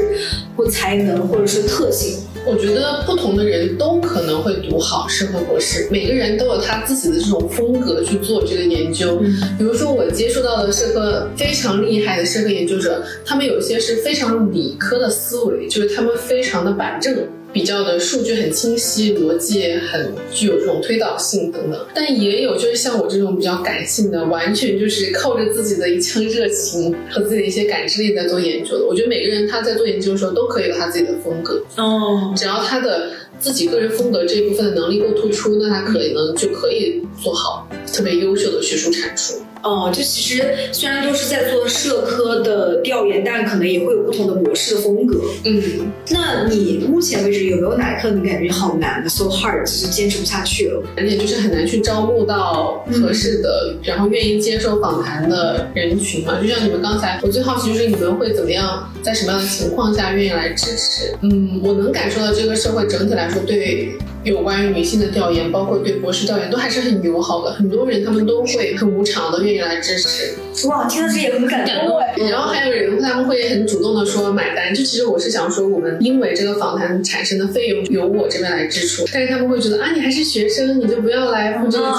[0.55, 2.19] 或才能，或者是特性？
[2.45, 9.17] 我觉得不同的人都可能会读好社科博士，每个人都有他自己的这种风格去做这个研究。
[9.57, 17.15] 比如说我接触到的社科非常厉害的社科研究者，他们有些是非常理科的思维，就是他们非常的板正。
[17.53, 28.85] 比较的数据很清晰，逻辑很具有这种推导性等等，但也有就是像我这种比较感性的，完全就是靠着自己的一腔热情和自己的一些感知力在做研究的。
[28.85, 39.35] 我觉得每个人他在做研究的时候都可以有他自己的风格哦，只要他的自己个人风格这一部分的能力够突出，那他可能就可以做好特别优秀的学术阐述。
[39.63, 45.21] 哦，就其实虽然都是在做社科的调研，但可能也会有不同的博士的风格。
[45.45, 50.83] 嗯，那你目前为止有没有哪一课你感觉好难的，so hard，就是坚持不下去了？
[50.97, 56.37] 而且就是很难去招募到合适的，然后愿意接受访谈的人群嘛。
[56.41, 61.13] 就像你们刚才，我最好奇就是你们会怎么样，在什么样的情况下愿意来支持？
[61.21, 63.97] 嗯，我能感受到这个社会整体来说对。
[64.23, 67.51] 有关于女性的调研，包括对博士调研，都还是很友好的。
[67.51, 70.33] 很多人他们都会很无偿的愿意来支持。
[70.69, 72.15] 哇，听到这也很感动哎。
[72.29, 74.73] 然后还有人他们会很主动的说买单。
[74.73, 81.93] 就其实我是想说，我们因为这个访谈产生的费用由我这边来支出，但是他们会觉得啊，你还是学生，你就不要来付这个钱。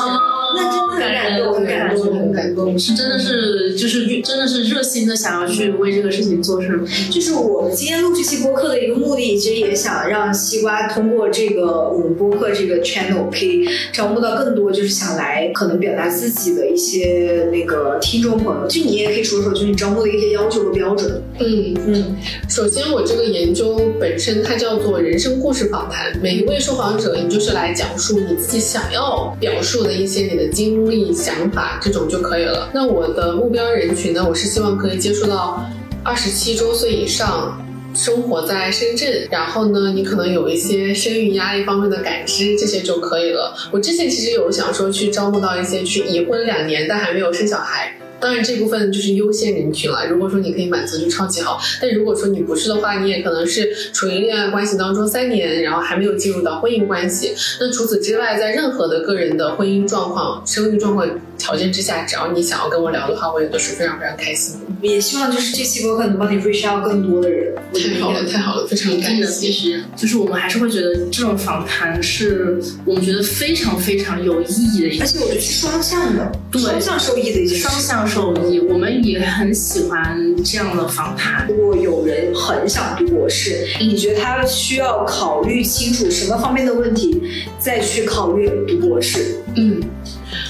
[0.56, 2.78] 那真的很感动，很感动，很感动。
[2.78, 6.80] 是真的是就是真的是热心的想要去为这个事情做事。
[7.10, 18.66] 就是我们今天录这期播客的一个目的，其实也想让西瓜通过这个我们播客这个 channel 可以招募到更多就是想来可能表达自己的一些那个听众朋友。
[18.68, 21.22] 就你也可以说说，就是你招募的一些要求和标准。
[21.38, 22.16] 嗯嗯，
[22.48, 32.70] 首先我这个研究本身它叫做人生故事访谈，每一位受访者你就是来讲述你自己想要表述的一些你经历、想法这种就可以了。
[32.74, 34.24] 那我的目标人群呢？
[34.28, 35.64] 我是希望可以接触到
[36.02, 37.60] 二十七周岁以上，
[37.94, 43.54] 生活在深圳，然后呢，你可能有一些生育压力方面的感知，这些就可以了。
[43.70, 47.92] 我之前其实有想说去招募到一些去已婚两年但还没有生小孩。
[48.24, 50.06] 当然，这部分就是优先人群了。
[50.08, 51.60] 如果说你可以满足，就超级好。
[51.78, 57.34] 但如果说你不是的话，你也可能是处于恋爱关系当中三年，然后还没有进入到婚姻关系。
[57.60, 61.06] 那除此之外，在任何的个人的婚姻状况、生育状况
[61.38, 64.60] 条件之下，只要你想要跟我聊的话，我也都是非常非常开心的。
[64.80, 67.54] 也希望就是这期播客能帮你 reach out 更多的人。
[67.72, 69.26] 太好了，太好了，非常感谢。
[69.26, 78.60] 其实就是我们还是会觉得这种访谈是我们觉得非常非常有意义的，而且我觉得是双向的，对，双向受益的一件双向受益。
[78.60, 81.48] 我们也很喜欢这样的访谈。
[81.48, 87.20] 如果有人很想读博士，你觉得他需要考虑清楚什么方面的问题，
[87.58, 89.36] 再去考虑读博士？
[89.56, 89.82] 嗯。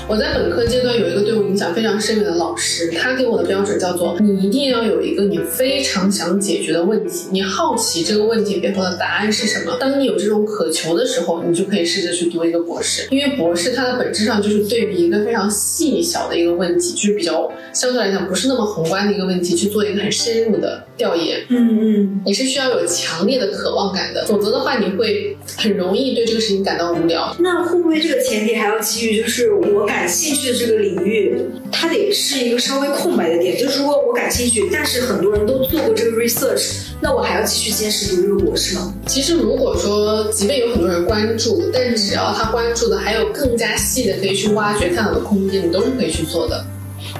[0.06, 9.76] 我在本科阶段有一个对我影响非常深远的老师，他给我的标准叫做：你一定要有一个你非常想解决的问题，你好奇这个问题背后的答案是什么。
[9.78, 21.40] 当你有这种渴求的时候，你就可以试着去读一个博士，因为博士它的本质上就是对比一个非常细小的一个问题，就是比较相对来讲不是那么宏观的一个问题，去做一个很深入的调研。
[21.48, 27.34] 嗯嗯，你是需要有强烈的渴望感的，否则的话你会很容易对这个事情感到无聊。
[27.38, 31.36] 那会不会这个前提还要基于就是我感感兴趣的这个领域，
[31.70, 33.58] 它得是一个稍微空白的点。
[33.58, 38.94] 就是如果我感兴趣，但是很多人都做过这个 research，那我还要继续坚持读这个博士吗？
[39.06, 46.64] 其实如果说，即便有很多人关注，但只要他关注的还有更加细的可以去挖掘、探讨的空间，你都是可以去做的。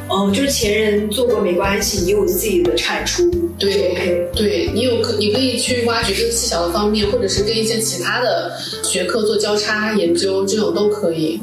[0.09, 11.40] 哦，就是前人做过没关系，你有自己的产出，对，OK，对你有可你可以去挖掘更细小的方面，或者是跟一些其他的学科做交叉研究，这种都可以。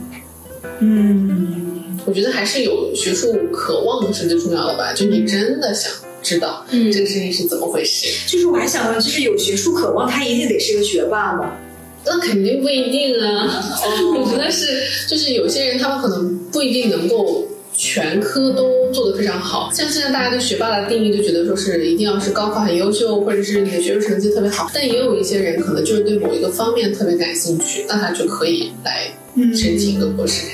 [0.80, 1.61] 嗯，
[2.06, 4.94] 我觉得还是有学术渴望是最重要的吧。
[4.94, 5.92] 就你真的想
[6.22, 8.08] 知道，嗯，这个事情是怎么回事？
[8.28, 11.58] 就是我还想问，就是有学术渴望，他一定得是个学霸吗？
[12.06, 13.64] 那肯定不一定啊。
[14.18, 19.72] 我觉得是，就是有些人他们可能不一定能够全科都做得非常好。
[19.74, 24.70] 像现在大家对学霸的定义，就觉得说是一定要是高考很优秀，或者是你的学术成绩特别好。
[24.74, 30.48] 但也有一些人可能就是对某一个方面特别感兴趣，那他就可以来申请一个博士。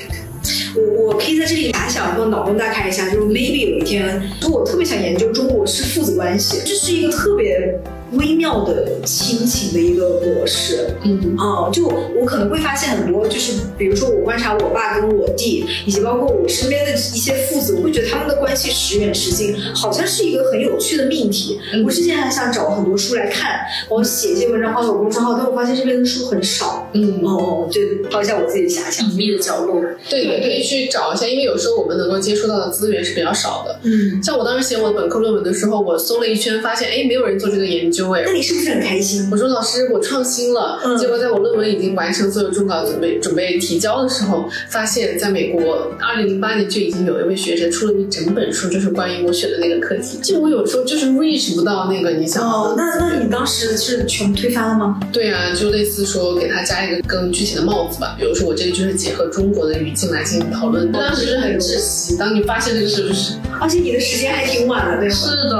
[0.76, 7.78] 我我可以在这里假想或脑洞大开一下，就是 maybe 有一天，我特别想研究中国式父子关系，这是一个特别。
[8.12, 21.58] 微妙的亲情的一个模式，嗯啊，就我可能会发现很多，就是比如说我观察我爸跟我弟，以及包括我身边的一些父子，我会觉得他们的关系时远时近，好像是一个很有趣的命题。
[21.84, 26.88] 我之前还想找很多书来看，我写一些文章发到公众号，但我发现这边的书很少。
[26.94, 29.82] 嗯哦，对抛一下我自己的遐想，隐秘的角落。
[30.08, 33.78] 对对，可以去找一下，因为有时候我们能够接触到的资源是比较少的。
[33.82, 37.97] 嗯，像我当时写我的本科论文的时候，我搜了一圈，发现哎，没有人做这个研究。
[38.24, 39.28] 那你是不是很开心？
[39.30, 40.78] 我说老师，我创新了。
[40.98, 50.18] 结果在我论文已经完成所有中稿，准备准备提交的时候，发现在美国，二零零八年就已经有一位学者出了一整本书，就是关于我选的那个课题。
[50.22, 55.00] 就我有时候就是 reach 不到那个你想哦，那那你当时是全部推翻了吗？
[55.12, 60.90] 对啊，就类似说给他加一个更具体的帽子吧，比如说我这个就是结合中国的语境来进行讨论。
[60.92, 65.14] 当时是很窒息，当你发现这个事实，而且你的时间还挺晚的，对吧？
[65.14, 65.56] 是的，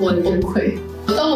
[0.00, 0.74] 我崩溃。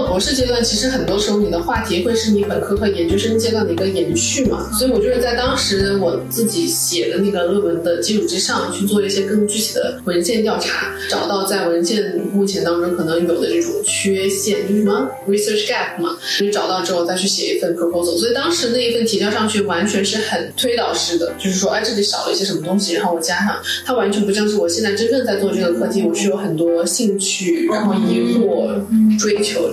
[0.07, 18.17] 博士阶段，其实很多时候你的话题会是你本科和研究生阶段的一个延续嘛，所以我就是在当时我自己写的那个论文的基础之上去做一些更具体的文献调查，找到在文献目前当中可能有的这种缺陷，就是什么 research gap 嘛，你找到之后再去写一份 proposal。
[18.17, 28.81] 所以当时那一份提交上去完全是很推导式的，就是说哎这里少了一些什么东西，然后我加上，它完全不像是我现在真正在做这个课题，我是有很多兴趣，然后疑惑
[29.19, 29.67] 追求。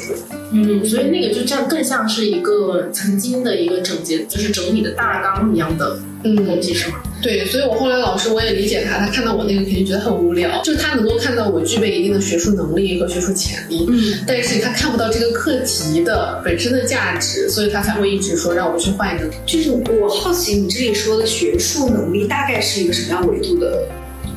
[0.52, 7.02] 嗯，所以那个就这样更像是一个曾经的一个整洁，就是整理的大纲一样的东西，是吗？
[7.22, 19.28] 对，所以我后来老师我也理解他，他看到我那个肯定觉得很无聊，就他能够看到我具备一定的学术能力和学术潜力，嗯，但是他看不到这个课题的本身的价值，所以他才会一直说让我去换一个。
[19.46, 23.88] 就是我好奇你这里说的学术能力大概是一个什么样维度的？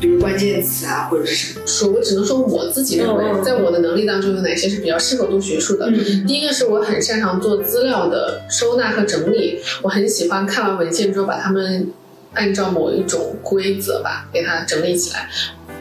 [0.00, 1.66] 比如关键词啊，或者是什么？
[1.66, 5.90] 说，我只能说我自己认为，在我的能力当中有哪些是比较适合做学术的。
[6.26, 11.90] 第一个是我很擅长做资料的收纳和整理，我很喜欢看完文献之后把它们
[12.34, 15.28] 按照某一种规则吧给它整理起来。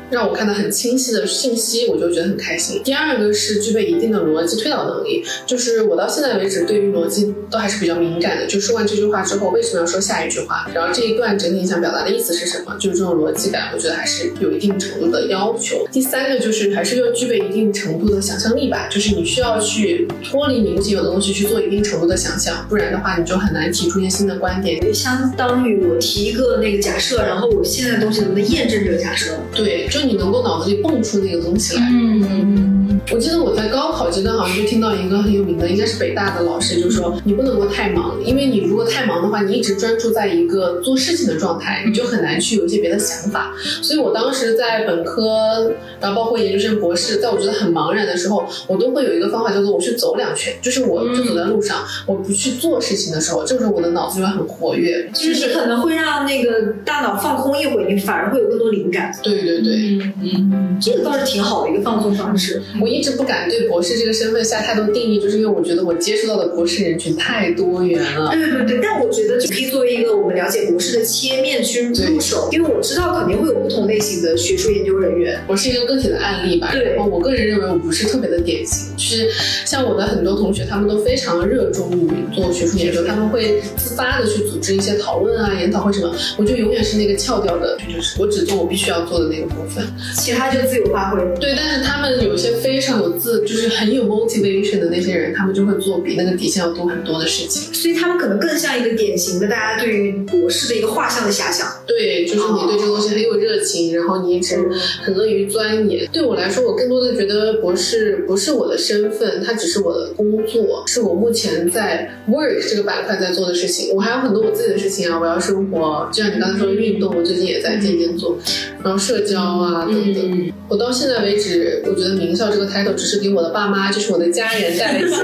[0.10, 2.82] 让我看到很清晰的信息，我就觉得很开心。
[2.84, 8.46] 第二个是具备一定的逻辑推导能力，就是我到现在为止对于逻辑都还是比较敏感的。
[8.46, 10.70] 就说完这句话之后，为什么要说下一句话？
[10.74, 12.76] 然后这一段整体想表达的意思是什么？
[12.80, 15.88] 就是这种逻辑感，我觉得还是有一定程度的要求。
[15.92, 24.80] 第三个就是还是要具备一定程度的想象力吧，就是你需要去脱离你目前有的东西去做一定程度的想象，不然的话你就很难提出一些新的观点。
[24.82, 29.32] 就相当于我提一个那个假设，然后我现在的东西能不能验证这个假设？
[29.54, 31.82] 对，就你能够脑子里蹦出那个东西来。
[31.90, 43.54] 嗯嗯嗯，我记得我在高考阶段好像就听到一个很有名的，应该是北大的老师就说，你不能够太忙，因为你如果太忙的话，你一直专注在一个做事情的状态，你就很难去有一些别的想法。
[43.82, 45.72] 所以我当时在本科，
[46.02, 55.10] 然后包括研究生、博士，在我觉得很茫然的时候，我都会有一个方法叫做我去走两圈，就是我就走在路上，我不去做事情的时候，这个时候我的脑子就会很活跃。
[55.14, 59.12] 就是你可能会让那个大脑放空一会，你反而会有更多灵感。
[59.24, 62.62] 对对对，嗯嗯这个倒是挺好的一个放松方式。
[62.82, 68.32] 我一直不敢对博士这个身份下太多定义，就是因为我觉得我接触到的博士人群太多元了。
[68.32, 75.40] 对对对，但我觉得就可以作为一个我们了解博士的切面去入手，因为我知道肯定会有不同类型的学术研究人员。
[75.48, 79.30] 我是一个个体的案例吧，对我个人认为我不是特别的典型，就是
[79.66, 89.75] 像我的很多同学，他们都非常热衷于做学术研究，他们会自发的去组织一些讨论啊、研讨会什么，我就永远是那个翘掉的，就是我只做我必须要做的那个部分。
[90.16, 91.22] 其他就自由发挥。
[91.40, 97.74] 对，但是他们有一些非常有自，就是很有 motivation 的那些人，他们就会做比那个底线要多很多的事情。
[97.74, 101.68] 所以他们可能更像一个典型的大家对于博士的一个画像的遐想。
[101.86, 104.58] 对，就是你对这个东西很有热情，然后你一直
[105.04, 106.08] 很乐于钻研。
[106.12, 113.94] 对我来说，我更多的觉得博士不是我的身份，它只是我的工作，是我目前在 work 这个板块在做的事情。
[113.96, 118.38] 我还有很多我自己的事情啊，我要生活，就像你刚才说的运动，我最近也在渐渐做，
[118.84, 120.32] 然后社交啊等等。
[120.32, 125.16] 嗯我到现在为止，我觉得名校这个 title 只是给我的爸妈，就是我的家人带来一些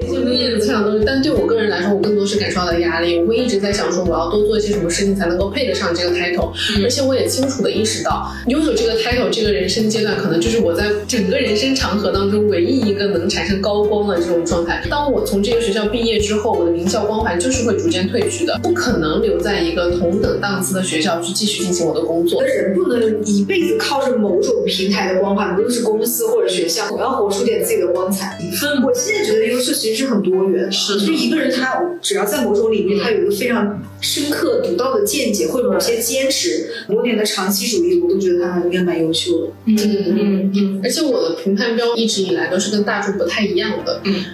[0.00, 3.18] 一些面子上的东西，但对我个人来说，我更多是感受到的压力。
[3.20, 14.82] 我会一直在想说，我要多做一些什么事情才能够配得上这个 title，、嗯而且我也清楚的意识到，拥有这个 title 这个人生阶段，可能就是我在整个人生长河当中唯一一个能产生高光的这种状态。
[14.88, 22.42] 当我从这个学校毕业之后，我的名校光环就是会逐渐褪去的，不可能留在一个同等档次的学校去继续进行我的工作。
[22.48, 28.38] 人不能一辈子靠着某种平台的光环，无论是公司或者学校，我要活出点自己的光彩。
[28.40, 30.94] 嗯我现在觉得优秀其实是很多元的，是。
[30.94, 39.52] 的就是一个人他只要在某种领域他有一个非常深刻独到的见解，或者某些坚持，很多年的长期主义，我都觉得他应该蛮优秀的。
[39.66, 44.00] 嗯嗯嗯而且我的评判标一直以来都是跟大众不太一样的。
[44.04, 44.24] 嗯，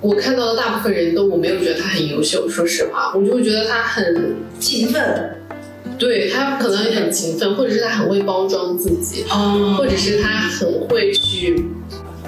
[0.00, 5.36] 我看到的大部分人都我没有觉得他很优秀，说实话，我就会觉得他很，勤奋，
[5.98, 9.76] 对他可能很勤奋，或者是他很会包装自己，哦。
[9.78, 11.64] 或者是他很会去。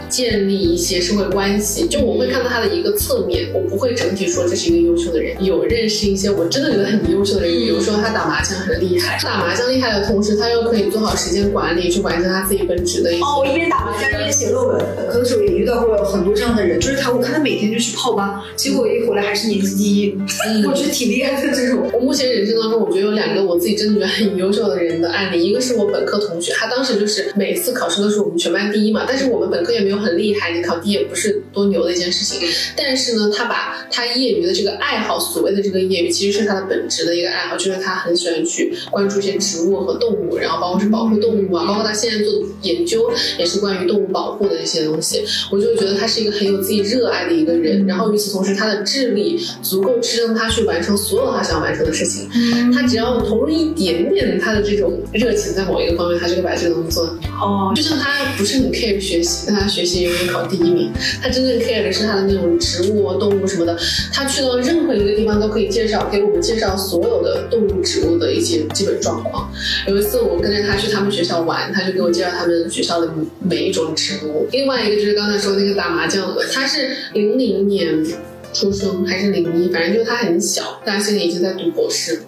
[0.08, 5.36] 建立一些社会关系，就我会看到他的一个侧面，我不会整体说这是一个优秀的人。
[5.44, 14.84] 有认识一些我真的觉得很优秀的人，比如说他打麻将很厉害，打麻将厉害的同时，他又可以做好时间管理，去完成他自己本职的一些哦，我一边打麻将一边写论文。
[15.08, 21.90] 可能时候也遇到过很多这样的人，就是他，我看他每天就去泡吧，结果一回来还是年级第一，我觉得挺厉害的这种。
[21.92, 32.48] 我目前人生当中，我觉得有两个我自己真的觉得很优秀的人的案例，一个是我本科同学，他当时就是每次考试都是我们全班第一嘛，但是我们本科也没有很厉害，你考第一也不是多牛的一件事情。
[32.76, 45.24] 但是呢，他把他业余的这个爱好，所谓的这个业余，其实是他的本职的一个爱好，就是他很喜欢去关注一些植物和动物，然后包括是保护动物啊，包括他现在做的研究也是关于动物保护的一些东西。
[45.50, 52.28] 我就觉得他是一个很有自己热爱的一个人，然后与此同时，他的智力足够支撑他去完成所有他想完成的事情。
[52.72, 57.46] 他只要投入一点点他的这种热情在某一个方面，他就会把这个东西做得很好。
[57.46, 60.92] 哦，就像他不是很 care 学习，但他学习永远考第一名。
[61.22, 63.78] 他真正 care 的是他的那种植物、动物什么的。
[64.12, 69.48] 他去到任何一个地方都可以介绍给我们介绍所有的动物、植物的一些基本状况。
[69.86, 73.08] 有一次我跟着他去他们学校玩，他就给我介绍他们学校的
[73.40, 74.48] 每一种植物。
[74.50, 78.04] 另外一个就是刚才说那个打麻将的，他是零零年
[78.52, 82.22] 出生还是零一，反正就他很小，但现在已经在读博士。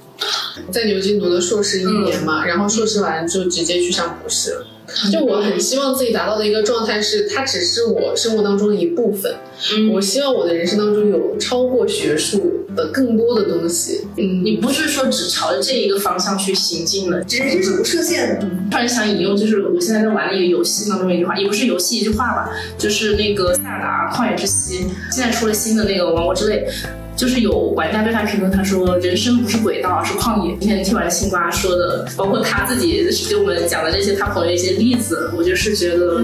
[0.73, 4.67] 在牛津读的硕士一年嘛，然后硕士完就直接去上博士了。
[5.13, 9.35] 就我很希望自己达到的一个状态是，它只是我生活当中的一部分。
[9.77, 14.07] 嗯我希望我的人生当中有超过学术的更多的东西。
[14.17, 17.19] 嗯，你不是说只朝着这一个方向去行进的。
[17.19, 18.47] 人生是不设限的。
[18.71, 24.85] 突然想引用，就是我现在在玩的一个游戏当中一句话，也不是游戏一句话吧，就是那个《塞尔达旷野之息》，
[25.15, 26.67] 现在出了新的那个《王国之泪》。
[27.19, 30.57] 就是有玩家对他评论，他说人生不是轨道，而是旷野。
[30.61, 36.23] 今天听完西瓜说的，包括他自己给我们讲的这些他朋友一些例子，我就是觉得，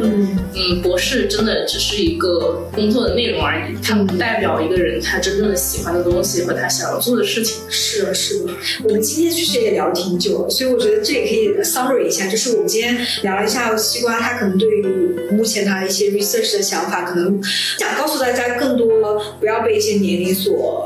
[0.54, 7.56] 嗯，博士真的只是一个工作的内容而已，它不代表一个人他真正的喜欢的东西和他想要做的事情。
[7.68, 8.52] 是的，是的。
[8.84, 14.86] 我们今天其实也聊了挺久了，所以我觉得这也可以 summary 一下，就是我们今天聊了一下西瓜，他可能对于
[15.32, 17.42] 目前他一些 research 的想法，可能
[17.80, 20.83] 想告诉大家更多，不要被一些年龄所。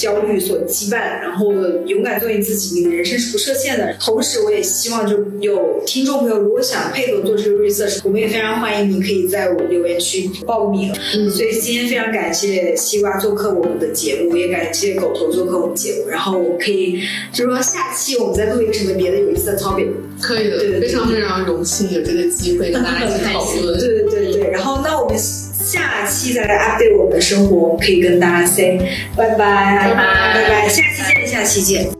[0.00, 1.52] 焦虑所羁绊，然后
[1.84, 3.94] 勇敢做你自己，你的人生是不设限的。
[4.00, 10.90] 同时，我也希望就有听众朋友，如果想配合做这个 research，我们也非常欢迎你可以在我留言区报名。
[11.14, 16.08] 嗯，所以今天非常感谢西瓜做客我们的节目，也感谢狗头做客我们节目。
[16.08, 19.88] 然后我可以就是说下期我们再录一个什么别的有意思的 topic。
[20.18, 23.78] 可以的，对，非常非常荣幸有这个机会跟大家一起讨论。
[23.78, 25.18] 对 对对，然后那我们。
[25.62, 28.78] 下期再来 update 我们的生活，可以跟大家 say
[29.16, 31.99] 拜拜，拜拜，拜拜，下期见，下期见。